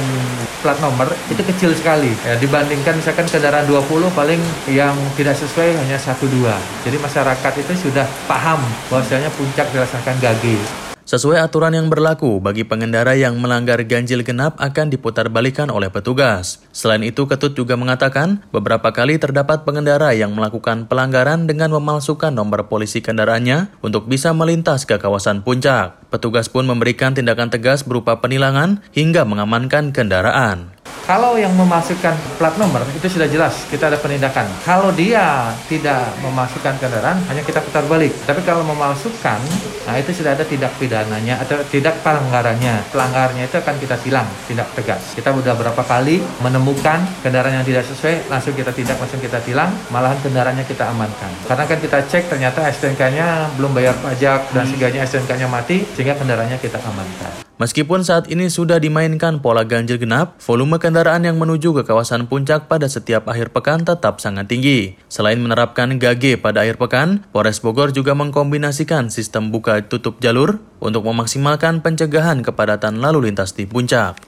plat 0.64 0.80
nomor 0.80 1.12
itu 1.28 1.44
kecil 1.44 1.76
sekali. 1.76 2.16
Ya, 2.24 2.40
dibandingkan 2.40 2.96
misalkan 2.96 3.28
kendaraan 3.28 3.68
20 3.68 4.08
paling 4.16 4.40
yang 4.72 4.96
tidak 5.12 5.36
sesuai 5.36 5.76
hanya 5.84 6.00
satu 6.00 6.24
dua. 6.32 6.56
Jadi 6.88 6.96
masyarakat 6.96 7.52
itu 7.60 7.92
sudah 7.92 8.08
paham 8.24 8.64
bahwasanya 8.88 9.28
puncak 9.36 9.68
dilaksanakan 9.68 10.16
gage. 10.16 10.87
Sesuai 11.08 11.40
aturan 11.40 11.72
yang 11.72 11.88
berlaku, 11.88 12.36
bagi 12.36 12.68
pengendara 12.68 13.16
yang 13.16 13.40
melanggar 13.40 13.80
ganjil 13.88 14.20
genap 14.20 14.60
akan 14.60 14.92
diputar 14.92 15.32
balikan 15.32 15.72
oleh 15.72 15.88
petugas. 15.88 16.60
Selain 16.68 17.00
itu, 17.00 17.24
Ketut 17.24 17.56
juga 17.56 17.80
mengatakan 17.80 18.44
beberapa 18.52 18.92
kali 18.92 19.16
terdapat 19.16 19.64
pengendara 19.64 20.12
yang 20.12 20.36
melakukan 20.36 20.84
pelanggaran 20.84 21.48
dengan 21.48 21.72
memalsukan 21.72 22.36
nomor 22.36 22.68
polisi 22.68 23.00
kendaraannya 23.00 23.80
untuk 23.80 24.04
bisa 24.04 24.36
melintas 24.36 24.84
ke 24.84 25.00
kawasan 25.00 25.40
puncak. 25.40 25.96
Petugas 26.12 26.52
pun 26.52 26.68
memberikan 26.68 27.16
tindakan 27.16 27.48
tegas 27.48 27.88
berupa 27.88 28.20
penilangan 28.20 28.84
hingga 28.92 29.24
mengamankan 29.24 29.96
kendaraan. 29.96 30.76
Kalau 31.08 31.40
yang 31.40 31.56
memasukkan 31.56 32.12
plat 32.36 32.52
nomor 32.60 32.84
itu 32.92 33.08
sudah 33.08 33.24
jelas 33.24 33.64
kita 33.72 33.88
ada 33.88 33.96
penindakan. 33.96 34.44
Kalau 34.60 34.92
dia 34.92 35.56
tidak 35.64 36.04
memasukkan 36.20 36.76
kendaraan 36.76 37.16
hanya 37.32 37.40
kita 37.40 37.64
putar 37.64 37.80
balik. 37.88 38.12
Tapi 38.28 38.44
kalau 38.44 38.60
memasukkan, 38.68 39.40
nah 39.88 39.96
itu 39.96 40.12
sudah 40.12 40.36
ada 40.36 40.44
tindak 40.44 40.68
pidananya 40.76 41.40
atau 41.40 41.64
tidak 41.72 41.96
pelanggarannya. 42.04 42.92
Pelanggarnya 42.92 43.48
itu 43.48 43.56
akan 43.56 43.74
kita 43.80 43.96
tilang, 44.04 44.28
tindak 44.44 44.68
tegas. 44.76 45.16
Kita 45.16 45.32
sudah 45.32 45.56
berapa 45.56 45.80
kali 45.80 46.20
menemukan 46.44 47.00
kendaraan 47.24 47.56
yang 47.56 47.64
tidak 47.64 47.88
sesuai, 47.88 48.28
langsung 48.28 48.52
kita 48.52 48.76
tindak, 48.76 49.00
langsung 49.00 49.24
kita 49.24 49.40
tilang, 49.40 49.72
malahan 49.88 50.20
kendaraannya 50.20 50.68
kita 50.68 50.92
amankan. 50.92 51.32
Karena 51.48 51.64
kan 51.64 51.78
kita 51.80 52.04
cek 52.04 52.28
ternyata 52.28 52.68
STNK-nya 52.68 53.56
belum 53.56 53.72
bayar 53.72 53.96
pajak 54.04 54.52
dan 54.52 54.68
segalanya 54.68 55.08
STNK-nya 55.08 55.48
mati 55.48 55.88
sehingga 55.96 56.20
kendaraannya 56.20 56.60
kita 56.60 56.76
amankan. 56.84 57.47
Meskipun 57.58 58.06
saat 58.06 58.30
ini 58.30 58.46
sudah 58.46 58.78
dimainkan 58.78 59.42
pola 59.42 59.66
ganjil 59.66 59.98
genap, 59.98 60.38
volume 60.38 60.78
kendaraan 60.78 61.26
yang 61.26 61.42
menuju 61.42 61.74
ke 61.74 61.82
kawasan 61.82 62.30
puncak 62.30 62.70
pada 62.70 62.86
setiap 62.86 63.26
akhir 63.26 63.50
pekan 63.50 63.82
tetap 63.82 64.22
sangat 64.22 64.46
tinggi. 64.46 64.94
Selain 65.10 65.42
menerapkan 65.42 65.90
GAG 65.98 66.38
pada 66.38 66.62
akhir 66.62 66.78
pekan, 66.78 67.26
Polres 67.34 67.58
Bogor 67.58 67.90
juga 67.90 68.14
mengkombinasikan 68.14 69.10
sistem 69.10 69.50
buka 69.50 69.82
tutup 69.90 70.22
jalur 70.22 70.62
untuk 70.78 71.02
memaksimalkan 71.10 71.82
pencegahan 71.82 72.46
kepadatan 72.46 73.02
lalu 73.02 73.26
lintas 73.26 73.50
di 73.58 73.66
puncak. 73.66 74.22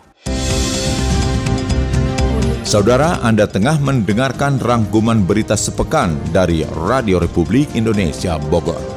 Saudara, 2.67 3.23
Anda 3.23 3.47
tengah 3.47 3.79
mendengarkan 3.79 4.59
rangkuman 4.59 5.23
berita 5.23 5.55
sepekan 5.55 6.19
dari 6.35 6.67
Radio 6.67 7.23
Republik 7.23 7.79
Indonesia 7.79 8.43
Bogor. 8.51 8.90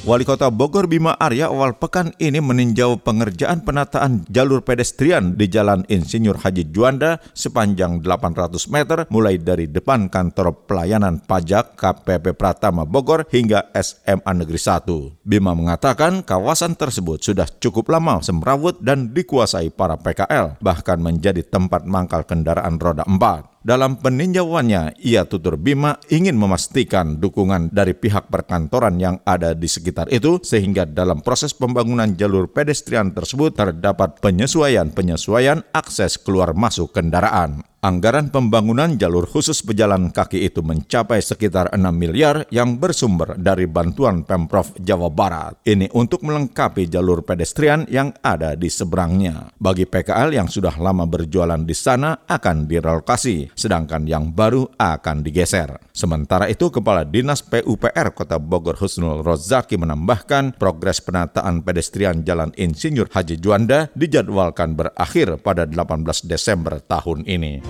Wali 0.00 0.24
Kota 0.24 0.48
Bogor 0.48 0.88
Bima 0.88 1.12
Arya 1.20 1.52
awal 1.52 1.76
pekan 1.76 2.16
ini 2.16 2.40
meninjau 2.40 3.04
pengerjaan 3.04 3.60
penataan 3.60 4.24
jalur 4.32 4.64
pedestrian 4.64 5.36
di 5.36 5.44
Jalan 5.44 5.84
Insinyur 5.92 6.40
Haji 6.40 6.72
Juanda 6.72 7.20
sepanjang 7.36 8.00
800 8.00 8.64
meter 8.72 9.04
mulai 9.12 9.36
dari 9.36 9.68
depan 9.68 10.08
kantor 10.08 10.64
pelayanan 10.64 11.20
pajak 11.20 11.76
KPP 11.76 12.32
Pratama 12.32 12.88
Bogor 12.88 13.28
hingga 13.28 13.68
SMA 13.76 14.32
Negeri 14.40 14.56
1. 14.56 15.20
Bima 15.20 15.52
mengatakan 15.52 16.24
kawasan 16.24 16.80
tersebut 16.80 17.20
sudah 17.20 17.44
cukup 17.60 17.92
lama 17.92 18.24
semrawut 18.24 18.80
dan 18.80 19.12
dikuasai 19.12 19.68
para 19.68 20.00
PKL, 20.00 20.64
bahkan 20.64 20.96
menjadi 20.96 21.44
tempat 21.44 21.84
mangkal 21.84 22.24
kendaraan 22.24 22.80
roda 22.80 23.04
4. 23.04 23.59
Dalam 23.60 24.00
peninjauannya, 24.00 24.96
ia 25.04 25.28
tutur 25.28 25.60
Bima 25.60 26.00
ingin 26.08 26.32
memastikan 26.32 27.20
dukungan 27.20 27.68
dari 27.68 27.92
pihak 27.92 28.32
perkantoran 28.32 28.96
yang 28.96 29.20
ada 29.28 29.52
di 29.52 29.68
sekitar 29.68 30.08
itu 30.08 30.40
sehingga 30.40 30.88
dalam 30.88 31.20
proses 31.20 31.52
pembangunan 31.52 32.08
jalur 32.16 32.48
pedestrian 32.48 33.12
tersebut 33.12 33.52
terdapat 33.52 34.16
penyesuaian-penyesuaian 34.24 35.60
akses 35.76 36.16
keluar 36.16 36.56
masuk 36.56 36.96
kendaraan. 36.96 37.69
Anggaran 37.80 38.28
pembangunan 38.28 38.92
jalur 39.00 39.24
khusus 39.24 39.64
pejalan 39.64 40.12
kaki 40.12 40.44
itu 40.44 40.60
mencapai 40.60 41.24
sekitar 41.24 41.72
6 41.72 41.80
miliar 41.96 42.44
yang 42.52 42.76
bersumber 42.76 43.40
dari 43.40 43.64
bantuan 43.64 44.20
Pemprov 44.20 44.76
Jawa 44.76 45.08
Barat. 45.08 45.64
Ini 45.64 45.88
untuk 45.96 46.20
melengkapi 46.20 46.92
jalur 46.92 47.24
pedestrian 47.24 47.88
yang 47.88 48.12
ada 48.20 48.52
di 48.52 48.68
seberangnya. 48.68 49.48
Bagi 49.56 49.88
PKL 49.88 50.28
yang 50.28 50.52
sudah 50.52 50.76
lama 50.76 51.08
berjualan 51.08 51.56
di 51.64 51.72
sana 51.72 52.20
akan 52.28 52.68
direlokasi, 52.68 53.56
sedangkan 53.56 54.04
yang 54.04 54.28
baru 54.28 54.68
akan 54.76 55.24
digeser. 55.24 55.80
Sementara 55.96 56.52
itu, 56.52 56.68
Kepala 56.68 57.08
Dinas 57.08 57.40
PUPR 57.40 58.12
Kota 58.12 58.36
Bogor 58.36 58.76
Husnul 58.76 59.24
Rozaki 59.24 59.80
menambahkan 59.80 60.52
progres 60.60 61.00
penataan 61.00 61.64
pedestrian 61.64 62.28
Jalan 62.28 62.52
Insinyur 62.60 63.08
Haji 63.08 63.40
Juanda 63.40 63.88
dijadwalkan 63.96 64.76
berakhir 64.76 65.40
pada 65.40 65.64
18 65.64 66.28
Desember 66.28 66.76
tahun 66.84 67.24
ini. 67.24 67.69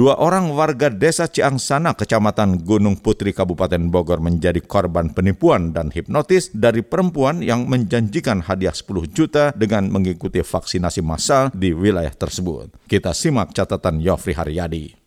Dua 0.00 0.16
orang 0.16 0.56
warga 0.56 0.88
desa 0.88 1.28
Ciangsana, 1.28 1.92
kecamatan 1.92 2.64
Gunung 2.64 2.96
Putri, 2.96 3.36
Kabupaten 3.36 3.92
Bogor 3.92 4.24
menjadi 4.24 4.56
korban 4.64 5.12
penipuan 5.12 5.76
dan 5.76 5.92
hipnotis 5.92 6.48
dari 6.56 6.80
perempuan 6.80 7.44
yang 7.44 7.68
menjanjikan 7.68 8.40
hadiah 8.48 8.72
10 8.72 9.12
juta 9.12 9.52
dengan 9.52 9.92
mengikuti 9.92 10.40
vaksinasi 10.40 11.04
massal 11.04 11.52
di 11.52 11.76
wilayah 11.76 12.16
tersebut. 12.16 12.72
Kita 12.88 13.12
simak 13.12 13.52
catatan 13.52 14.00
Yofri 14.00 14.32
Haryadi. 14.32 14.99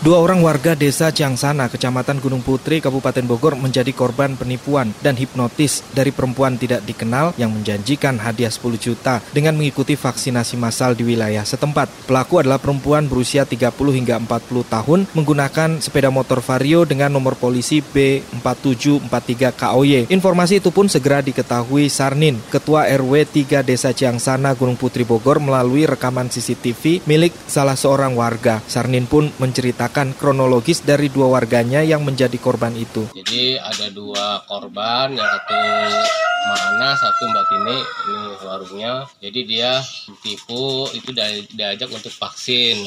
Dua 0.00 0.16
orang 0.16 0.40
warga 0.40 0.72
desa 0.72 1.12
Ciangsana, 1.12 1.68
kecamatan 1.68 2.24
Gunung 2.24 2.40
Putri, 2.40 2.80
Kabupaten 2.80 3.20
Bogor 3.28 3.52
menjadi 3.52 3.92
korban 3.92 4.32
penipuan 4.32 4.96
dan 5.04 5.12
hipnotis 5.12 5.84
dari 5.92 6.08
perempuan 6.08 6.56
tidak 6.56 6.88
dikenal 6.88 7.36
yang 7.36 7.52
menjanjikan 7.52 8.16
hadiah 8.16 8.48
10 8.48 8.80
juta 8.80 9.20
dengan 9.36 9.60
mengikuti 9.60 10.00
vaksinasi 10.00 10.56
massal 10.56 10.96
di 10.96 11.04
wilayah 11.04 11.44
setempat. 11.44 12.08
Pelaku 12.08 12.40
adalah 12.40 12.56
perempuan 12.56 13.12
berusia 13.12 13.44
30 13.44 13.76
hingga 13.92 14.16
40 14.24 14.72
tahun 14.72 15.04
menggunakan 15.12 15.84
sepeda 15.84 16.08
motor 16.08 16.40
Vario 16.40 16.88
dengan 16.88 17.12
nomor 17.12 17.36
polisi 17.36 17.84
B4743 17.84 19.52
KOY. 19.52 20.08
Informasi 20.08 20.64
itu 20.64 20.72
pun 20.72 20.88
segera 20.88 21.20
diketahui 21.20 21.92
Sarnin, 21.92 22.40
Ketua 22.48 22.88
RW 22.88 23.28
3 23.28 23.68
Desa 23.68 23.92
Ciangsana, 23.92 24.56
Gunung 24.56 24.80
Putri 24.80 25.04
Bogor 25.04 25.44
melalui 25.44 25.84
rekaman 25.84 26.32
CCTV 26.32 27.04
milik 27.04 27.36
salah 27.44 27.76
seorang 27.76 28.16
warga. 28.16 28.64
Sarnin 28.64 29.04
pun 29.04 29.28
menceritakan 29.36 29.79
menceritakan 29.80 30.12
kronologis 30.12 30.84
dari 30.84 31.08
dua 31.08 31.32
warganya 31.32 31.80
yang 31.80 32.04
menjadi 32.04 32.36
korban 32.36 32.76
itu. 32.76 33.08
Jadi 33.16 33.56
ada 33.56 33.88
dua 33.88 34.44
korban, 34.44 35.16
yang 35.16 35.24
satu 35.24 35.56
Mana, 36.40 36.92
satu 37.00 37.22
Mbak 37.32 37.44
Tini, 37.48 37.78
ini 37.80 38.20
warungnya. 38.44 38.92
Jadi 39.24 39.40
dia 39.48 39.80
tipu 40.20 40.84
itu 40.92 41.16
diajak 41.56 41.88
untuk 41.88 42.12
vaksin. 42.12 42.84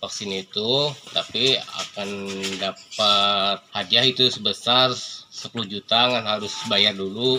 Vaksin 0.00 0.32
itu, 0.32 0.88
tapi 1.12 1.60
akan 1.60 2.08
dapat 2.56 3.60
hadiah 3.76 4.08
itu 4.08 4.32
sebesar 4.32 4.96
10 4.96 5.52
juta 5.68 6.08
kan 6.08 6.24
harus 6.24 6.52
bayar 6.72 6.96
dulu 6.96 7.36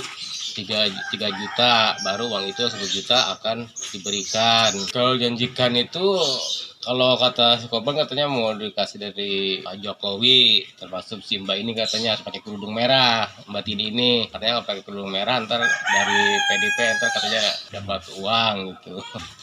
3, 0.57 0.89
3 0.89 1.39
juta 1.41 1.93
baru 2.01 2.33
uang 2.33 2.49
itu 2.49 2.65
10 2.65 2.81
juta 2.89 3.17
akan 3.37 3.69
diberikan 3.93 4.73
kalau 4.89 5.13
janjikan 5.21 5.77
itu 5.77 6.17
kalau 6.81 7.13
kata 7.13 7.61
si 7.61 7.69
korban 7.69 7.93
katanya 7.93 8.25
mau 8.25 8.57
dikasih 8.57 8.97
dari 8.97 9.61
Pak 9.61 9.77
Jokowi 9.85 10.65
termasuk 10.81 11.21
si 11.21 11.37
Mbak 11.37 11.57
ini 11.61 11.71
katanya 11.77 12.17
harus 12.17 12.25
pakai 12.25 12.41
kerudung 12.41 12.73
merah. 12.73 13.29
Mbak 13.45 13.61
Tini 13.61 13.93
ini 13.93 14.11
katanya 14.33 14.59
nggak 14.59 14.67
pakai 14.67 14.81
kerudung 14.81 15.13
merah 15.13 15.37
ntar 15.45 15.61
dari 15.61 16.21
PDP 16.49 16.77
ntar 16.97 17.09
katanya 17.13 17.41
dapat 17.69 18.01
uang 18.17 18.55
gitu. 18.73 18.95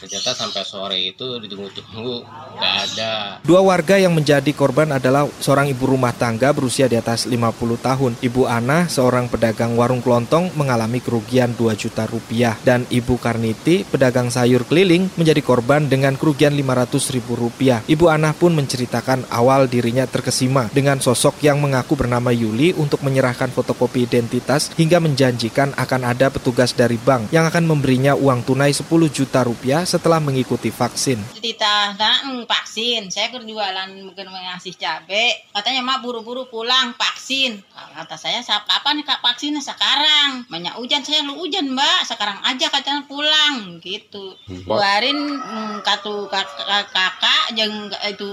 Ternyata 0.03 0.29
sampai 0.35 0.63
sore 0.67 0.99
itu 0.99 1.39
ditunggu-tunggu 1.39 2.27
nggak 2.59 2.75
ada. 2.91 3.13
Dua 3.47 3.63
warga 3.63 3.95
yang 3.95 4.11
menjadi 4.11 4.51
korban 4.51 4.91
adalah 4.91 5.23
seorang 5.39 5.71
ibu 5.71 5.87
rumah 5.87 6.11
tangga 6.11 6.51
berusia 6.51 6.91
di 6.91 6.99
atas 6.99 7.23
50 7.23 7.39
tahun. 7.79 8.11
Ibu 8.19 8.51
Ana 8.51 8.91
seorang 8.91 9.31
pedagang 9.31 9.79
warung 9.79 10.03
kelontong 10.03 10.51
mengalami 10.59 10.99
kerugian 10.99 11.55
2 11.55 11.71
juta 11.79 12.03
rupiah. 12.03 12.59
Dan 12.67 12.83
Ibu 12.91 13.15
Karniti 13.15 13.87
pedagang 13.87 14.27
sayur 14.27 14.67
keliling 14.67 15.07
menjadi 15.15 15.39
korban 15.39 15.87
dengan 15.87 16.19
kerugian 16.19 16.51
500 16.51 17.15
ribu 17.15 17.28
rupiah. 17.35 17.83
Ibu 17.85 18.09
Ana 18.09 18.33
pun 18.33 18.55
menceritakan 18.55 19.29
awal 19.33 19.67
dirinya 19.69 20.05
terkesima 20.09 20.71
dengan 20.73 20.97
sosok 21.03 21.41
yang 21.43 21.59
mengaku 21.59 21.97
bernama 21.99 22.33
Yuli 22.33 22.73
untuk 22.77 23.01
menyerahkan 23.05 23.51
fotokopi 23.51 24.05
identitas 24.07 24.71
hingga 24.79 25.01
menjanjikan 25.03 25.73
akan 25.75 26.01
ada 26.07 26.31
petugas 26.31 26.71
dari 26.73 26.95
bank 26.95 27.29
yang 27.29 27.45
akan 27.45 27.65
memberinya 27.67 28.15
uang 28.15 28.47
tunai 28.47 28.71
10 28.71 28.85
juta 29.11 29.43
rupiah 29.43 29.83
setelah 29.83 30.23
mengikuti 30.23 30.71
vaksin. 30.71 31.19
Cerita 31.35 31.93
tentang 31.93 32.45
vaksin, 32.47 33.11
saya 33.11 33.33
berjualan 33.33 33.89
mungkin 33.91 34.29
mengasih 34.29 34.77
cabai, 34.77 35.49
katanya 35.51 35.81
mak 35.83 35.99
buru-buru 36.05 36.47
pulang 36.47 36.95
vaksin. 36.95 37.59
Kata 37.69 38.15
saya, 38.15 38.39
kapan 38.45 39.03
kak 39.03 39.19
vaksinnya 39.19 39.59
sekarang? 39.59 40.47
Banyak 40.47 40.79
hujan, 40.79 41.03
saya 41.03 41.25
lu 41.25 41.35
hujan 41.35 41.75
mbak, 41.75 42.07
sekarang 42.07 42.39
aja 42.45 42.71
katanya 42.71 43.03
pulang 43.09 43.81
gitu. 43.83 44.37
Keluarin 44.47 45.17
hmm, 45.17 45.83
katu 45.83 46.29
kakak 46.29 47.18
kakak 47.19 47.51
jeng 47.51 47.91
itu 48.07 48.31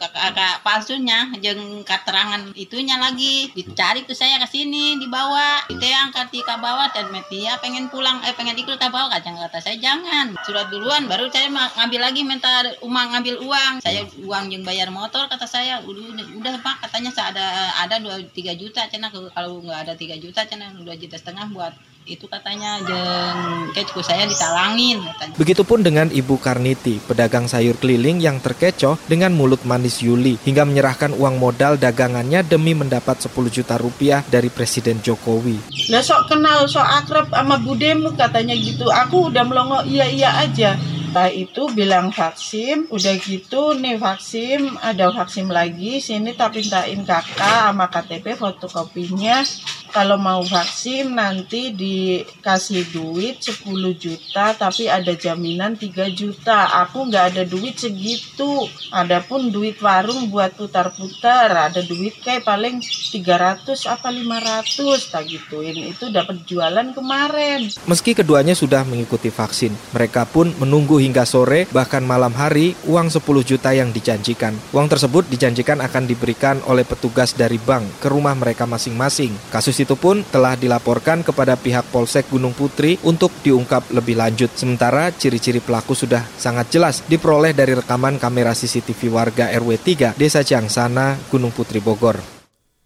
kakak 0.00 0.64
palsunya 0.64 1.28
jeng 1.44 1.84
keterangan 1.84 2.40
itunya 2.56 2.96
lagi. 2.96 3.52
Dicari 3.52 4.08
ke 4.08 4.16
saya 4.16 4.40
ke 4.40 4.48
sini 4.48 4.96
dibawa. 4.96 5.60
Kita 5.68 5.84
angkat 6.08 6.32
di 6.32 6.40
ke 6.40 6.54
bawah 6.56 6.88
dan 6.96 7.12
media 7.12 7.60
pengen 7.60 7.92
pulang 7.92 8.24
eh 8.24 8.32
pengen 8.32 8.56
ikut 8.56 8.80
ke 8.80 8.88
bawah 8.88 9.12
kacang 9.12 9.36
kata 9.36 9.60
saya 9.60 9.76
jangan. 9.76 10.32
Surat 10.48 10.72
duluan 10.72 11.04
baru 11.04 11.28
saya 11.28 11.52
ngambil 11.52 12.00
lagi 12.00 12.24
minta 12.24 12.64
umang 12.80 13.12
ngambil 13.12 13.44
uang. 13.44 13.74
Saya 13.84 14.08
uang 14.24 14.48
yang 14.48 14.64
bayar 14.64 14.88
motor 14.88 15.28
kata 15.28 15.44
saya. 15.44 15.84
Udah 15.84 16.24
udah 16.40 16.54
pak. 16.64 16.88
Katanya 16.88 17.12
ada 17.20 17.46
ada 17.84 18.00
dua 18.00 18.16
tiga 18.32 18.56
juta 18.56 18.88
cina. 18.88 19.12
Kalau 19.12 19.60
nggak 19.60 19.78
ada 19.84 19.92
tiga 19.92 20.16
juta 20.16 20.48
cina 20.48 20.72
dua 20.72 20.96
juta 20.96 21.20
setengah 21.20 21.52
buat 21.52 21.76
itu 22.02 22.26
katanya 22.26 22.82
jeng 22.82 23.70
kecu 23.70 24.02
saya 24.02 24.26
ditalangin 24.26 24.98
katanya. 24.98 25.34
Begitupun 25.38 25.86
dengan 25.86 26.10
Ibu 26.10 26.34
Karniti, 26.42 26.98
pedagang 26.98 27.46
sayur 27.46 27.78
keliling 27.78 28.18
yang 28.18 28.42
terkecoh 28.42 28.98
dengan 29.06 29.30
mulut 29.30 29.62
manis 29.62 30.02
Yuli 30.02 30.34
hingga 30.42 30.66
menyerahkan 30.66 31.14
uang 31.14 31.38
modal 31.38 31.78
dagangannya 31.78 32.42
demi 32.42 32.74
mendapat 32.74 33.22
10 33.22 33.30
juta 33.54 33.78
rupiah 33.78 34.26
dari 34.26 34.50
Presiden 34.50 34.98
Jokowi. 34.98 35.62
Nah 35.94 36.02
sok 36.02 36.26
kenal, 36.26 36.66
sok 36.66 36.86
akrab 36.86 37.26
sama 37.30 37.62
budemu 37.62 38.18
katanya 38.18 38.58
gitu. 38.58 38.90
Aku 38.90 39.30
udah 39.30 39.44
melongo 39.46 39.86
iya-iya 39.86 40.42
aja. 40.42 40.74
Nah 41.12 41.28
itu 41.28 41.68
bilang 41.76 42.08
vaksin, 42.08 42.88
udah 42.88 43.14
gitu 43.20 43.76
nih 43.76 44.00
vaksin, 44.00 44.80
ada 44.80 45.12
vaksin 45.12 45.52
lagi, 45.52 46.00
sini 46.00 46.32
tapi 46.32 46.64
mintain 46.64 47.04
kakak 47.04 47.68
sama 47.68 47.86
KTP 47.92 48.32
fotokopinya 48.32 49.44
kalau 49.92 50.16
mau 50.16 50.40
vaksin 50.40 51.12
nanti 51.12 51.76
dikasih 51.76 52.88
duit 52.96 53.44
10 53.44 53.68
juta 54.00 54.56
tapi 54.56 54.88
ada 54.88 55.12
jaminan 55.12 55.76
3 55.76 56.08
juta. 56.16 56.72
Aku 56.88 57.12
nggak 57.12 57.36
ada 57.36 57.44
duit 57.44 57.76
segitu. 57.76 58.66
Adapun 58.88 59.52
duit 59.52 59.76
warung 59.84 60.32
buat 60.32 60.56
putar-putar 60.56 61.52
ada 61.52 61.84
duit 61.84 62.16
kayak 62.24 62.48
paling 62.48 62.80
300 62.80 63.84
apa 63.84 64.08
500 64.08 65.12
tak 65.12 65.28
gituin. 65.28 65.92
Itu 65.92 66.08
dapat 66.08 66.48
jualan 66.48 66.96
kemarin. 66.96 67.68
Meski 67.84 68.16
keduanya 68.16 68.56
sudah 68.56 68.88
mengikuti 68.88 69.28
vaksin 69.28 69.76
mereka 69.92 70.24
pun 70.24 70.56
menunggu 70.56 70.96
hingga 70.96 71.28
sore 71.28 71.68
bahkan 71.68 72.00
malam 72.00 72.32
hari 72.32 72.72
uang 72.88 73.12
10 73.12 73.20
juta 73.44 73.76
yang 73.76 73.92
dijanjikan. 73.92 74.56
Uang 74.72 74.88
tersebut 74.88 75.28
dijanjikan 75.28 75.84
akan 75.84 76.08
diberikan 76.08 76.64
oleh 76.64 76.88
petugas 76.88 77.36
dari 77.36 77.60
bank 77.60 78.00
ke 78.00 78.08
rumah 78.08 78.32
mereka 78.32 78.64
masing-masing. 78.64 79.36
Kasus 79.52 79.81
itu 79.82 79.98
pun 79.98 80.22
telah 80.22 80.54
dilaporkan 80.54 81.26
kepada 81.26 81.58
pihak 81.58 81.90
Polsek 81.90 82.30
Gunung 82.30 82.54
Putri 82.54 82.96
untuk 83.02 83.34
diungkap 83.42 83.90
lebih 83.90 84.18
lanjut. 84.18 84.54
Sementara 84.54 85.10
ciri-ciri 85.10 85.58
pelaku 85.58 85.98
sudah 85.98 86.22
sangat 86.38 86.70
jelas 86.70 87.02
diperoleh 87.10 87.52
dari 87.52 87.74
rekaman 87.74 88.22
kamera 88.22 88.54
CCTV 88.54 89.10
warga 89.10 89.50
RW 89.50 89.76
3 89.76 90.14
Desa 90.14 90.46
Ciangsana, 90.46 91.18
Gunung 91.28 91.50
Putri 91.50 91.82
Bogor. 91.82 92.41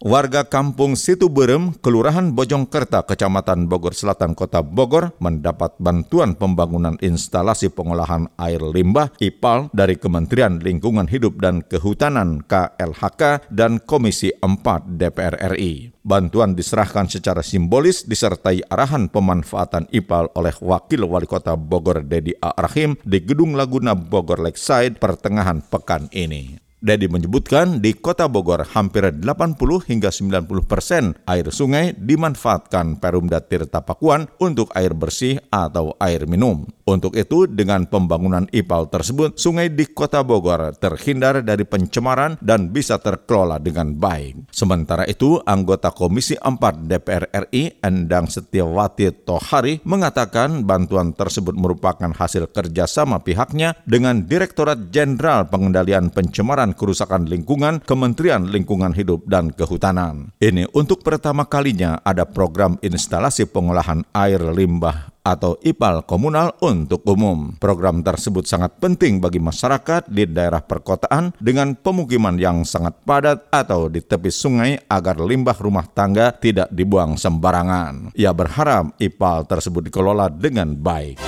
Warga 0.07 0.47
kampung 0.47 0.95
Situ 0.95 1.27
Berem, 1.27 1.75
Kelurahan 1.83 2.31
Bojongkerta, 2.31 3.03
Kecamatan 3.03 3.67
Bogor 3.67 3.91
Selatan, 3.91 4.39
Kota 4.39 4.63
Bogor, 4.63 5.11
mendapat 5.19 5.75
bantuan 5.83 6.31
pembangunan 6.31 6.95
instalasi 7.03 7.67
pengolahan 7.67 8.31
air 8.39 8.63
limbah 8.63 9.11
IPAL 9.19 9.67
dari 9.75 9.99
Kementerian 9.99 10.63
Lingkungan 10.63 11.11
Hidup 11.11 11.43
dan 11.43 11.59
Kehutanan 11.59 12.39
KLHK 12.47 13.51
dan 13.51 13.83
Komisi 13.83 14.31
4 14.31 14.95
DPR 14.95 15.43
RI. 15.59 15.91
Bantuan 16.07 16.55
diserahkan 16.55 17.11
secara 17.11 17.43
simbolis 17.43 18.07
disertai 18.07 18.63
arahan 18.63 19.11
pemanfaatan 19.11 19.91
IPAL 19.91 20.31
oleh 20.39 20.55
Wakil 20.63 21.03
Wali 21.03 21.27
Kota 21.27 21.59
Bogor 21.59 22.07
Dedi 22.07 22.31
A. 22.39 22.55
Rahim 22.55 22.95
di 23.03 23.19
Gedung 23.27 23.59
Laguna 23.59 23.91
Bogor 23.91 24.39
Lakeside 24.39 25.03
pertengahan 25.03 25.59
pekan 25.67 26.07
ini. 26.15 26.66
Dedi 26.77 27.09
menyebutkan 27.09 27.81
di 27.81 27.97
kota 27.97 28.29
Bogor 28.29 28.61
hampir 28.61 29.01
80 29.01 29.57
hingga 29.89 30.13
90 30.13 30.45
persen 30.69 31.17
air 31.25 31.49
sungai 31.49 31.97
dimanfaatkan 31.97 33.01
Perumda 33.01 33.41
Tirta 33.41 33.81
Pakuan 33.81 34.29
untuk 34.37 34.69
air 34.77 34.93
bersih 34.93 35.41
atau 35.49 35.97
air 35.97 36.29
minum. 36.29 36.69
Untuk 36.87 37.19
itu, 37.19 37.49
dengan 37.51 37.83
pembangunan 37.83 38.47
IPAL 38.47 38.87
tersebut, 38.87 39.35
sungai 39.35 39.67
di 39.67 39.91
kota 39.91 40.23
Bogor 40.23 40.71
terhindar 40.79 41.43
dari 41.43 41.67
pencemaran 41.67 42.39
dan 42.39 42.71
bisa 42.71 42.95
terkelola 43.01 43.59
dengan 43.59 43.91
baik. 43.91 44.47
Sementara 44.55 45.03
itu, 45.03 45.41
anggota 45.43 45.91
Komisi 45.91 46.39
4 46.39 46.87
DPR 46.87 47.27
RI 47.49 47.83
Endang 47.83 48.31
Setiawati 48.31 49.11
Tohari 49.27 49.83
mengatakan 49.83 50.63
bantuan 50.63 51.11
tersebut 51.11 51.59
merupakan 51.59 52.07
hasil 52.13 52.55
kerjasama 52.55 53.19
pihaknya 53.19 53.75
dengan 53.83 54.23
Direktorat 54.23 54.87
Jenderal 54.87 55.51
Pengendalian 55.51 56.07
Pencemaran 56.07 56.66
dan 56.67 56.75
Kerusakan 56.75 57.31
Lingkungan 57.31 57.79
Kementerian 57.87 58.43
Lingkungan 58.51 58.91
Hidup 58.91 59.23
dan 59.23 59.55
Kehutanan. 59.55 60.35
Ini 60.43 60.67
untuk 60.75 60.99
pertama 60.99 61.47
kalinya 61.47 62.03
ada 62.03 62.27
program 62.27 62.75
instalasi 62.83 63.47
pengolahan 63.47 64.03
air 64.11 64.43
limbah 64.51 65.15
atau 65.23 65.55
IPAL 65.63 66.03
komunal 66.03 66.55
untuk 66.59 67.07
umum. 67.07 67.55
Program 67.55 68.03
tersebut 68.03 68.43
sangat 68.43 68.75
penting 68.83 69.23
bagi 69.23 69.39
masyarakat 69.39 70.07
di 70.11 70.27
daerah 70.27 70.59
perkotaan 70.59 71.35
dengan 71.39 71.75
pemukiman 71.75 72.35
yang 72.35 72.67
sangat 72.67 72.95
padat 73.07 73.47
atau 73.51 73.87
di 73.87 74.03
tepi 74.03 74.31
sungai 74.31 74.75
agar 74.87 75.19
limbah 75.23 75.55
rumah 75.55 75.87
tangga 75.87 76.35
tidak 76.35 76.67
dibuang 76.71 77.15
sembarangan. 77.15 78.11
Ia 78.15 78.31
berharap 78.35 78.95
IPAL 78.99 79.47
tersebut 79.47 79.87
dikelola 79.87 80.31
dengan 80.31 80.75
baik. 80.75 81.19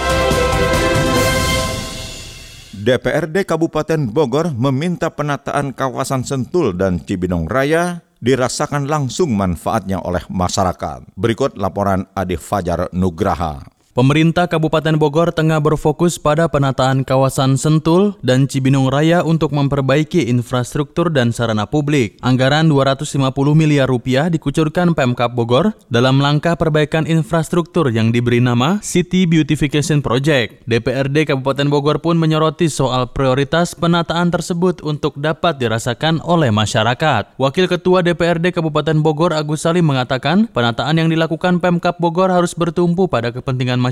DPRD 2.80 3.44
Kabupaten 3.44 4.08
Bogor 4.08 4.56
meminta 4.56 5.12
penataan 5.12 5.76
kawasan 5.76 6.24
Sentul 6.24 6.80
dan 6.80 7.04
Cibinong 7.04 7.44
Raya 7.52 8.08
dirasakan 8.24 8.88
langsung 8.88 9.36
manfaatnya 9.36 10.00
oleh 10.00 10.24
masyarakat. 10.32 11.12
Berikut 11.20 11.60
laporan 11.60 12.08
Adi 12.16 12.40
Fajar 12.40 12.88
Nugraha. 12.96 13.79
Pemerintah 14.00 14.48
Kabupaten 14.48 14.96
Bogor 14.96 15.36
tengah 15.36 15.60
berfokus 15.60 16.16
pada 16.16 16.48
penataan 16.48 17.04
kawasan 17.04 17.60
Sentul 17.60 18.16
dan 18.24 18.48
Cibinong 18.48 18.88
Raya 18.88 19.28
untuk 19.28 19.52
memperbaiki 19.52 20.24
infrastruktur 20.32 21.12
dan 21.12 21.36
sarana 21.36 21.68
publik. 21.68 22.16
Anggaran 22.24 22.72
250 22.72 23.20
miliar 23.60 23.92
rupiah 23.92 24.32
dikucurkan 24.32 24.96
Pemkap 24.96 25.36
Bogor 25.36 25.76
dalam 25.92 26.24
langkah 26.24 26.56
perbaikan 26.56 27.04
infrastruktur 27.12 27.92
yang 27.92 28.16
diberi 28.16 28.40
nama 28.40 28.80
City 28.80 29.28
Beautification 29.28 30.00
Project. 30.00 30.64
DPRD 30.64 31.36
Kabupaten 31.36 31.68
Bogor 31.68 32.00
pun 32.00 32.16
menyoroti 32.16 32.72
soal 32.72 33.12
prioritas 33.12 33.76
penataan 33.76 34.32
tersebut 34.32 34.80
untuk 34.80 35.20
dapat 35.20 35.60
dirasakan 35.60 36.24
oleh 36.24 36.56
masyarakat. 36.56 37.36
Wakil 37.36 37.68
Ketua 37.68 38.00
DPRD 38.00 38.56
Kabupaten 38.56 38.96
Bogor 39.04 39.36
Agus 39.36 39.68
Salim 39.68 39.92
mengatakan 39.92 40.48
penataan 40.48 40.96
yang 40.96 41.12
dilakukan 41.12 41.60
Pemkap 41.60 42.00
Bogor 42.00 42.32
harus 42.32 42.56
bertumpu 42.56 43.12
pada 43.12 43.36
kepentingan 43.36 43.76
masyarakat 43.76 43.89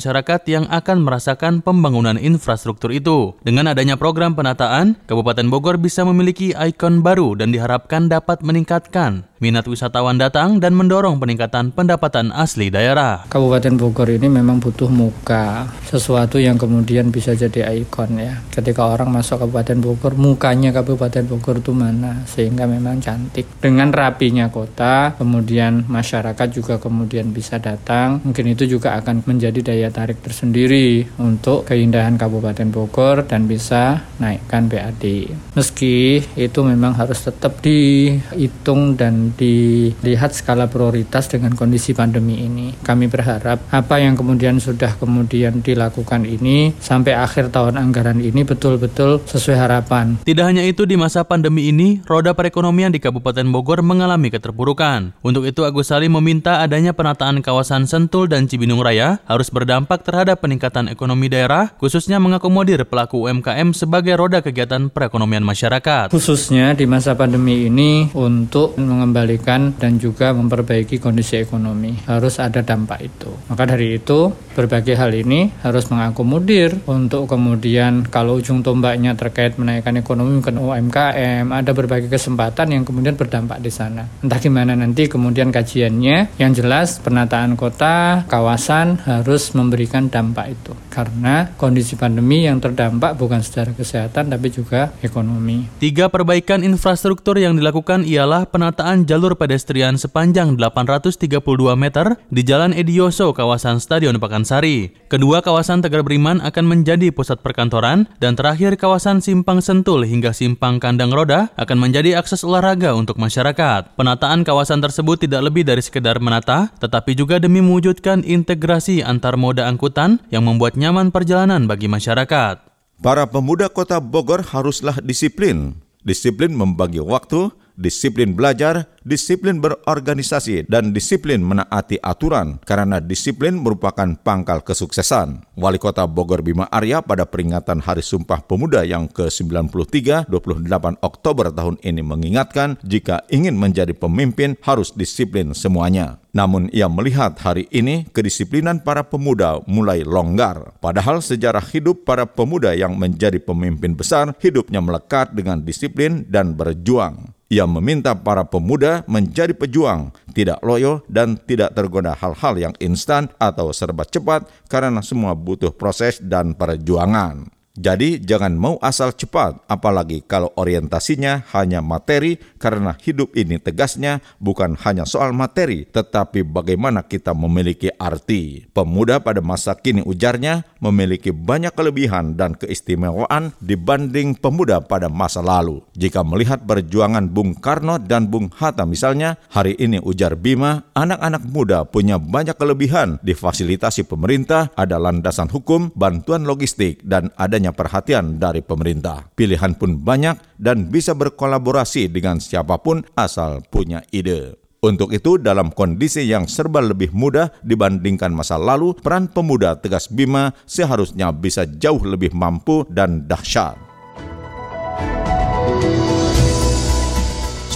yang 0.48 0.66
akan 0.70 1.04
merasakan 1.04 1.66
pembangunan 1.66 2.20
infrastruktur 2.20 2.94
itu. 2.94 3.34
Dengan 3.42 3.72
adanya 3.72 3.96
program 3.96 4.38
penataan, 4.38 5.00
Kabupaten 5.10 5.48
Bogor 5.50 5.82
bisa 5.82 6.06
memiliki 6.06 6.54
ikon 6.54 7.02
baru 7.02 7.34
dan 7.38 7.50
diharapkan 7.50 8.12
dapat 8.12 8.46
meningkatkan 8.46 9.28
minat 9.38 9.70
wisatawan 9.70 10.18
datang 10.18 10.58
dan 10.58 10.74
mendorong 10.74 11.22
peningkatan 11.22 11.70
pendapatan 11.70 12.34
asli 12.34 12.74
daerah. 12.74 13.26
Kabupaten 13.30 13.78
Bogor 13.78 14.10
ini 14.10 14.28
memang 14.30 14.58
butuh 14.58 14.90
muka, 14.90 15.70
sesuatu 15.86 16.42
yang 16.42 16.58
kemudian 16.58 17.14
bisa 17.14 17.38
jadi 17.38 17.70
ikon 17.82 18.18
ya. 18.18 18.42
Ketika 18.50 18.90
orang 18.90 19.14
masuk 19.14 19.46
Kabupaten 19.46 19.78
Bogor, 19.78 20.14
mukanya 20.18 20.74
Kabupaten 20.74 21.26
Bogor 21.30 21.62
itu 21.62 21.72
mana 21.74 22.26
sehingga 22.26 22.66
memang 22.66 22.98
cantik. 22.98 23.46
Dengan 23.62 23.94
rapinya 23.94 24.50
kota, 24.50 25.14
kemudian 25.18 25.86
masyarakat 25.86 26.48
juga 26.50 26.82
kemudian 26.82 27.30
bisa 27.30 27.62
datang, 27.62 28.22
mungkin 28.26 28.46
itu 28.50 28.66
juga 28.66 28.98
akan 28.98 29.22
menjadi 29.30 29.60
daya 29.62 29.77
tarik 29.94 30.18
tersendiri 30.26 31.06
untuk 31.22 31.70
keindahan 31.70 32.18
Kabupaten 32.18 32.74
Bogor 32.74 33.22
dan 33.30 33.46
bisa 33.46 34.02
naikkan 34.18 34.66
BAD. 34.66 35.30
Meski 35.54 36.26
itu 36.34 36.60
memang 36.66 36.98
harus 36.98 37.22
tetap 37.22 37.62
dihitung 37.62 38.98
dan 38.98 39.38
dilihat 39.38 40.34
skala 40.34 40.66
prioritas 40.66 41.30
dengan 41.30 41.54
kondisi 41.54 41.94
pandemi 41.94 42.42
ini. 42.42 42.74
Kami 42.82 43.06
berharap 43.06 43.62
apa 43.70 44.02
yang 44.02 44.18
kemudian 44.18 44.58
sudah 44.58 44.98
kemudian 44.98 45.62
dilakukan 45.62 46.26
ini 46.26 46.74
sampai 46.82 47.14
akhir 47.14 47.54
tahun 47.54 47.78
anggaran 47.78 48.20
ini 48.20 48.42
betul-betul 48.42 49.22
sesuai 49.30 49.58
harapan. 49.58 50.18
Tidak 50.26 50.46
hanya 50.46 50.66
itu 50.66 50.90
di 50.90 50.98
masa 50.98 51.22
pandemi 51.22 51.70
ini, 51.70 52.02
roda 52.10 52.34
perekonomian 52.34 52.90
di 52.90 52.98
Kabupaten 52.98 53.46
Bogor 53.54 53.86
mengalami 53.86 54.34
keterpurukan. 54.34 55.14
Untuk 55.22 55.46
itu 55.46 55.68
Agus 55.68 55.94
Salim 55.94 56.16
meminta 56.16 56.64
adanya 56.64 56.96
penataan 56.96 57.44
kawasan 57.44 57.86
Sentul 57.86 58.32
dan 58.32 58.48
Cibinong 58.48 58.82
Raya 58.82 59.20
harus 59.28 59.52
berdampak 59.68 60.00
terhadap 60.08 60.40
peningkatan 60.40 60.88
ekonomi 60.88 61.28
daerah, 61.28 61.76
khususnya 61.76 62.24
mengakomodir 62.24 62.88
pelaku 62.88 63.28
UMKM 63.28 63.76
sebagai 63.76 64.16
roda 64.16 64.40
kegiatan 64.40 64.88
perekonomian 64.88 65.44
masyarakat. 65.44 66.08
Khususnya 66.08 66.72
di 66.72 66.88
masa 66.88 67.20
pandemi 67.20 67.68
ini 67.68 68.08
untuk 68.16 68.80
mengembalikan 68.80 69.76
dan 69.76 70.00
juga 70.00 70.32
memperbaiki 70.32 71.04
kondisi 71.04 71.44
ekonomi. 71.44 72.00
Harus 72.08 72.40
ada 72.40 72.64
dampak 72.64 73.12
itu. 73.12 73.28
Maka 73.52 73.68
dari 73.68 74.00
itu, 74.00 74.32
berbagai 74.56 74.96
hal 74.96 75.12
ini 75.12 75.52
harus 75.60 75.92
mengakomodir 75.92 76.80
untuk 76.88 77.28
kemudian 77.28 78.08
kalau 78.08 78.40
ujung 78.40 78.64
tombaknya 78.64 79.20
terkait 79.20 79.60
menaikkan 79.60 80.00
ekonomi 80.00 80.40
mungkin 80.40 80.64
UMKM, 80.64 81.52
ada 81.52 81.76
berbagai 81.76 82.08
kesempatan 82.08 82.72
yang 82.72 82.88
kemudian 82.88 83.20
berdampak 83.20 83.60
di 83.60 83.68
sana. 83.68 84.08
Entah 84.24 84.40
gimana 84.40 84.80
nanti 84.80 85.12
kemudian 85.12 85.52
kajiannya, 85.52 86.40
yang 86.40 86.56
jelas 86.56 87.04
penataan 87.04 87.60
kota, 87.60 88.24
kawasan 88.32 89.04
harus 89.04 89.57
memberikan 89.58 90.14
dampak 90.14 90.54
itu. 90.54 90.74
Karena 90.98 91.54
kondisi 91.62 91.94
pandemi 91.94 92.50
yang 92.50 92.58
terdampak 92.58 93.14
bukan 93.22 93.46
secara 93.46 93.70
kesehatan 93.70 94.34
tapi 94.34 94.50
juga 94.50 94.90
ekonomi. 95.06 95.70
Tiga 95.78 96.10
perbaikan 96.10 96.66
infrastruktur 96.66 97.38
yang 97.38 97.54
dilakukan 97.54 98.02
ialah 98.02 98.50
penataan 98.50 99.06
jalur 99.06 99.38
pedestrian 99.38 100.02
sepanjang 100.02 100.58
832 100.58 101.38
meter 101.78 102.18
di 102.34 102.42
Jalan 102.42 102.74
Edioso 102.74 103.30
kawasan 103.30 103.78
Stadion 103.78 104.18
Pakansari. 104.18 104.90
Kedua 105.06 105.46
kawasan 105.46 105.86
Tegar 105.86 106.02
Beriman 106.02 106.42
akan 106.42 106.66
menjadi 106.66 107.14
pusat 107.14 107.46
perkantoran 107.46 108.10
dan 108.18 108.34
terakhir 108.34 108.74
kawasan 108.82 109.22
Simpang 109.22 109.62
Sentul 109.62 110.02
hingga 110.02 110.34
Simpang 110.34 110.82
Kandang 110.82 111.14
Roda 111.14 111.54
akan 111.62 111.78
menjadi 111.78 112.18
akses 112.18 112.42
olahraga 112.42 112.98
untuk 112.98 113.22
masyarakat. 113.22 113.94
Penataan 113.94 114.42
kawasan 114.42 114.82
tersebut 114.82 115.22
tidak 115.22 115.46
lebih 115.46 115.62
dari 115.62 115.86
sekedar 115.86 116.18
menata, 116.18 116.74
tetapi 116.82 117.14
juga 117.14 117.38
demi 117.38 117.62
mewujudkan 117.62 118.26
integrasi 118.26 119.06
antar 119.06 119.38
moda 119.38 119.70
angkutan 119.70 120.18
yang 120.34 120.42
membuat 120.42 120.74
nyaman 120.88 121.12
perjalanan 121.12 121.68
bagi 121.68 121.92
masyarakat. 121.92 122.64
Para 123.04 123.28
pemuda 123.28 123.68
kota 123.68 124.00
Bogor 124.00 124.40
haruslah 124.40 125.04
disiplin, 125.04 125.76
disiplin 126.00 126.56
membagi 126.56 127.04
waktu, 127.04 127.52
disiplin 127.76 128.32
belajar, 128.34 128.88
disiplin 129.04 129.60
berorganisasi, 129.60 130.66
dan 130.72 130.96
disiplin 130.96 131.44
menaati 131.44 132.00
aturan 132.00 132.58
karena 132.64 133.04
disiplin 133.04 133.60
merupakan 133.60 134.16
pangkal 134.18 134.64
kesuksesan. 134.64 135.46
Wali 135.60 135.76
Kota 135.78 136.08
Bogor 136.08 136.40
Bima 136.40 136.66
Arya 136.72 137.04
pada 137.04 137.28
peringatan 137.28 137.84
Hari 137.84 138.02
Sumpah 138.02 138.42
Pemuda 138.48 138.88
yang 138.88 139.12
ke-93 139.12 140.26
28 140.32 141.04
Oktober 141.04 141.52
tahun 141.52 141.78
ini 141.84 142.02
mengingatkan 142.02 142.80
jika 142.82 143.28
ingin 143.28 143.60
menjadi 143.60 143.92
pemimpin 143.92 144.56
harus 144.64 144.96
disiplin 144.96 145.52
semuanya. 145.52 146.24
Namun 146.38 146.70
ia 146.70 146.86
melihat 146.86 147.34
hari 147.42 147.66
ini 147.74 148.06
kedisiplinan 148.14 148.86
para 148.86 149.02
pemuda 149.02 149.58
mulai 149.66 150.06
longgar. 150.06 150.78
Padahal 150.78 151.18
sejarah 151.18 151.66
hidup 151.74 152.06
para 152.06 152.30
pemuda 152.30 152.78
yang 152.78 152.94
menjadi 152.94 153.42
pemimpin 153.42 153.98
besar 153.98 154.38
hidupnya 154.38 154.78
melekat 154.78 155.34
dengan 155.34 155.66
disiplin 155.66 156.30
dan 156.30 156.54
berjuang. 156.54 157.34
Ia 157.50 157.66
meminta 157.66 158.14
para 158.14 158.46
pemuda 158.46 159.02
menjadi 159.10 159.58
pejuang, 159.58 160.14
tidak 160.38 160.62
loyo 160.62 161.02
dan 161.10 161.42
tidak 161.42 161.74
tergoda 161.74 162.14
hal-hal 162.14 162.54
yang 162.60 162.74
instan 162.78 163.34
atau 163.42 163.74
serba 163.74 164.06
cepat 164.06 164.46
karena 164.70 165.02
semua 165.02 165.34
butuh 165.34 165.74
proses 165.74 166.22
dan 166.22 166.54
perjuangan. 166.54 167.57
Jadi 167.78 168.18
jangan 168.18 168.58
mau 168.58 168.82
asal 168.82 169.14
cepat, 169.14 169.62
apalagi 169.70 170.26
kalau 170.26 170.50
orientasinya 170.58 171.46
hanya 171.54 171.78
materi 171.86 172.42
karena 172.58 172.98
hidup 172.98 173.38
ini 173.38 173.62
tegasnya 173.62 174.18
bukan 174.42 174.74
hanya 174.82 175.06
soal 175.06 175.30
materi, 175.30 175.86
tetapi 175.86 176.42
bagaimana 176.42 177.06
kita 177.06 177.38
memiliki 177.38 177.94
arti. 178.02 178.66
Pemuda 178.74 179.22
pada 179.22 179.46
masa 179.46 179.78
kini 179.78 180.02
ujarnya 180.02 180.66
memiliki 180.82 181.30
banyak 181.30 181.70
kelebihan 181.78 182.34
dan 182.34 182.58
keistimewaan 182.58 183.54
dibanding 183.62 184.34
pemuda 184.34 184.82
pada 184.82 185.06
masa 185.06 185.46
lalu. 185.46 185.86
Jika 185.94 186.26
melihat 186.26 186.66
perjuangan 186.66 187.30
Bung 187.30 187.54
Karno 187.54 188.02
dan 188.02 188.26
Bung 188.34 188.50
Hatta 188.58 188.90
misalnya, 188.90 189.38
hari 189.54 189.78
ini 189.78 190.02
ujar 190.02 190.34
Bima, 190.34 190.82
anak-anak 190.98 191.46
muda 191.46 191.86
punya 191.86 192.18
banyak 192.18 192.58
kelebihan 192.58 193.22
difasilitasi 193.22 194.10
pemerintah, 194.10 194.74
ada 194.74 194.98
landasan 194.98 195.54
hukum, 195.54 195.94
bantuan 195.94 196.42
logistik, 196.42 197.06
dan 197.06 197.30
adanya 197.38 197.67
adanya 197.68 197.76
perhatian 197.76 198.40
dari 198.40 198.64
pemerintah. 198.64 199.28
Pilihan 199.36 199.76
pun 199.76 200.00
banyak 200.00 200.56
dan 200.56 200.88
bisa 200.88 201.12
berkolaborasi 201.12 202.08
dengan 202.08 202.40
siapa 202.40 202.80
pun 202.80 203.04
asal 203.20 203.60
punya 203.68 204.00
ide. 204.16 204.56
Untuk 204.80 205.12
itu, 205.12 205.36
dalam 205.42 205.74
kondisi 205.74 206.24
yang 206.30 206.48
serba 206.48 206.80
lebih 206.80 207.12
mudah 207.12 207.52
dibandingkan 207.66 208.32
masa 208.32 208.56
lalu, 208.56 208.96
peran 208.96 209.28
pemuda 209.28 209.76
Tegas 209.76 210.08
Bima 210.08 210.54
seharusnya 210.64 211.34
bisa 211.34 211.66
jauh 211.66 212.00
lebih 212.00 212.32
mampu 212.32 212.86
dan 212.88 213.26
dahsyat. 213.26 213.88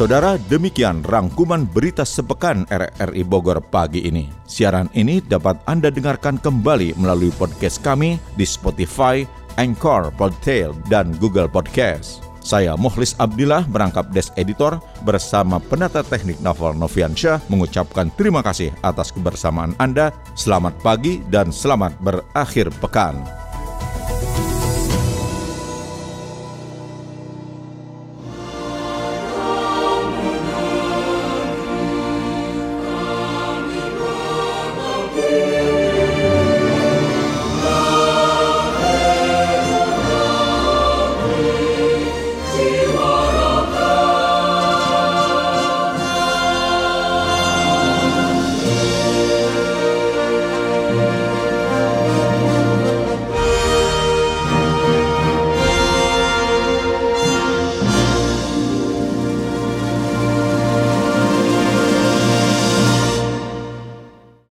Saudara, 0.01 0.33
demikian 0.49 1.05
rangkuman 1.05 1.69
berita 1.69 2.01
sepekan 2.01 2.65
RRI 2.73 3.21
Bogor 3.21 3.61
pagi 3.61 4.01
ini. 4.09 4.25
Siaran 4.49 4.89
ini 4.97 5.21
dapat 5.21 5.61
Anda 5.69 5.93
dengarkan 5.93 6.41
kembali 6.41 6.97
melalui 6.97 7.29
podcast 7.37 7.83
kami 7.85 8.17
di 8.33 8.41
Spotify, 8.41 9.21
Anchor, 9.57 10.13
Podtail, 10.15 10.75
dan 10.87 11.15
Google 11.17 11.49
Podcast. 11.49 12.23
Saya 12.41 12.73
Muhlis 12.73 13.13
Abdillah 13.21 13.69
merangkap 13.69 14.09
Desk 14.09 14.33
Editor 14.33 14.81
bersama 15.05 15.61
penata 15.61 16.01
teknik 16.01 16.41
Novel 16.41 16.73
Noviansyah 16.73 17.37
mengucapkan 17.53 18.09
terima 18.17 18.41
kasih 18.41 18.73
atas 18.81 19.13
kebersamaan 19.13 19.77
Anda. 19.77 20.09
Selamat 20.33 20.73
pagi 20.81 21.21
dan 21.29 21.53
selamat 21.53 21.93
berakhir 22.01 22.73
pekan. 22.81 23.40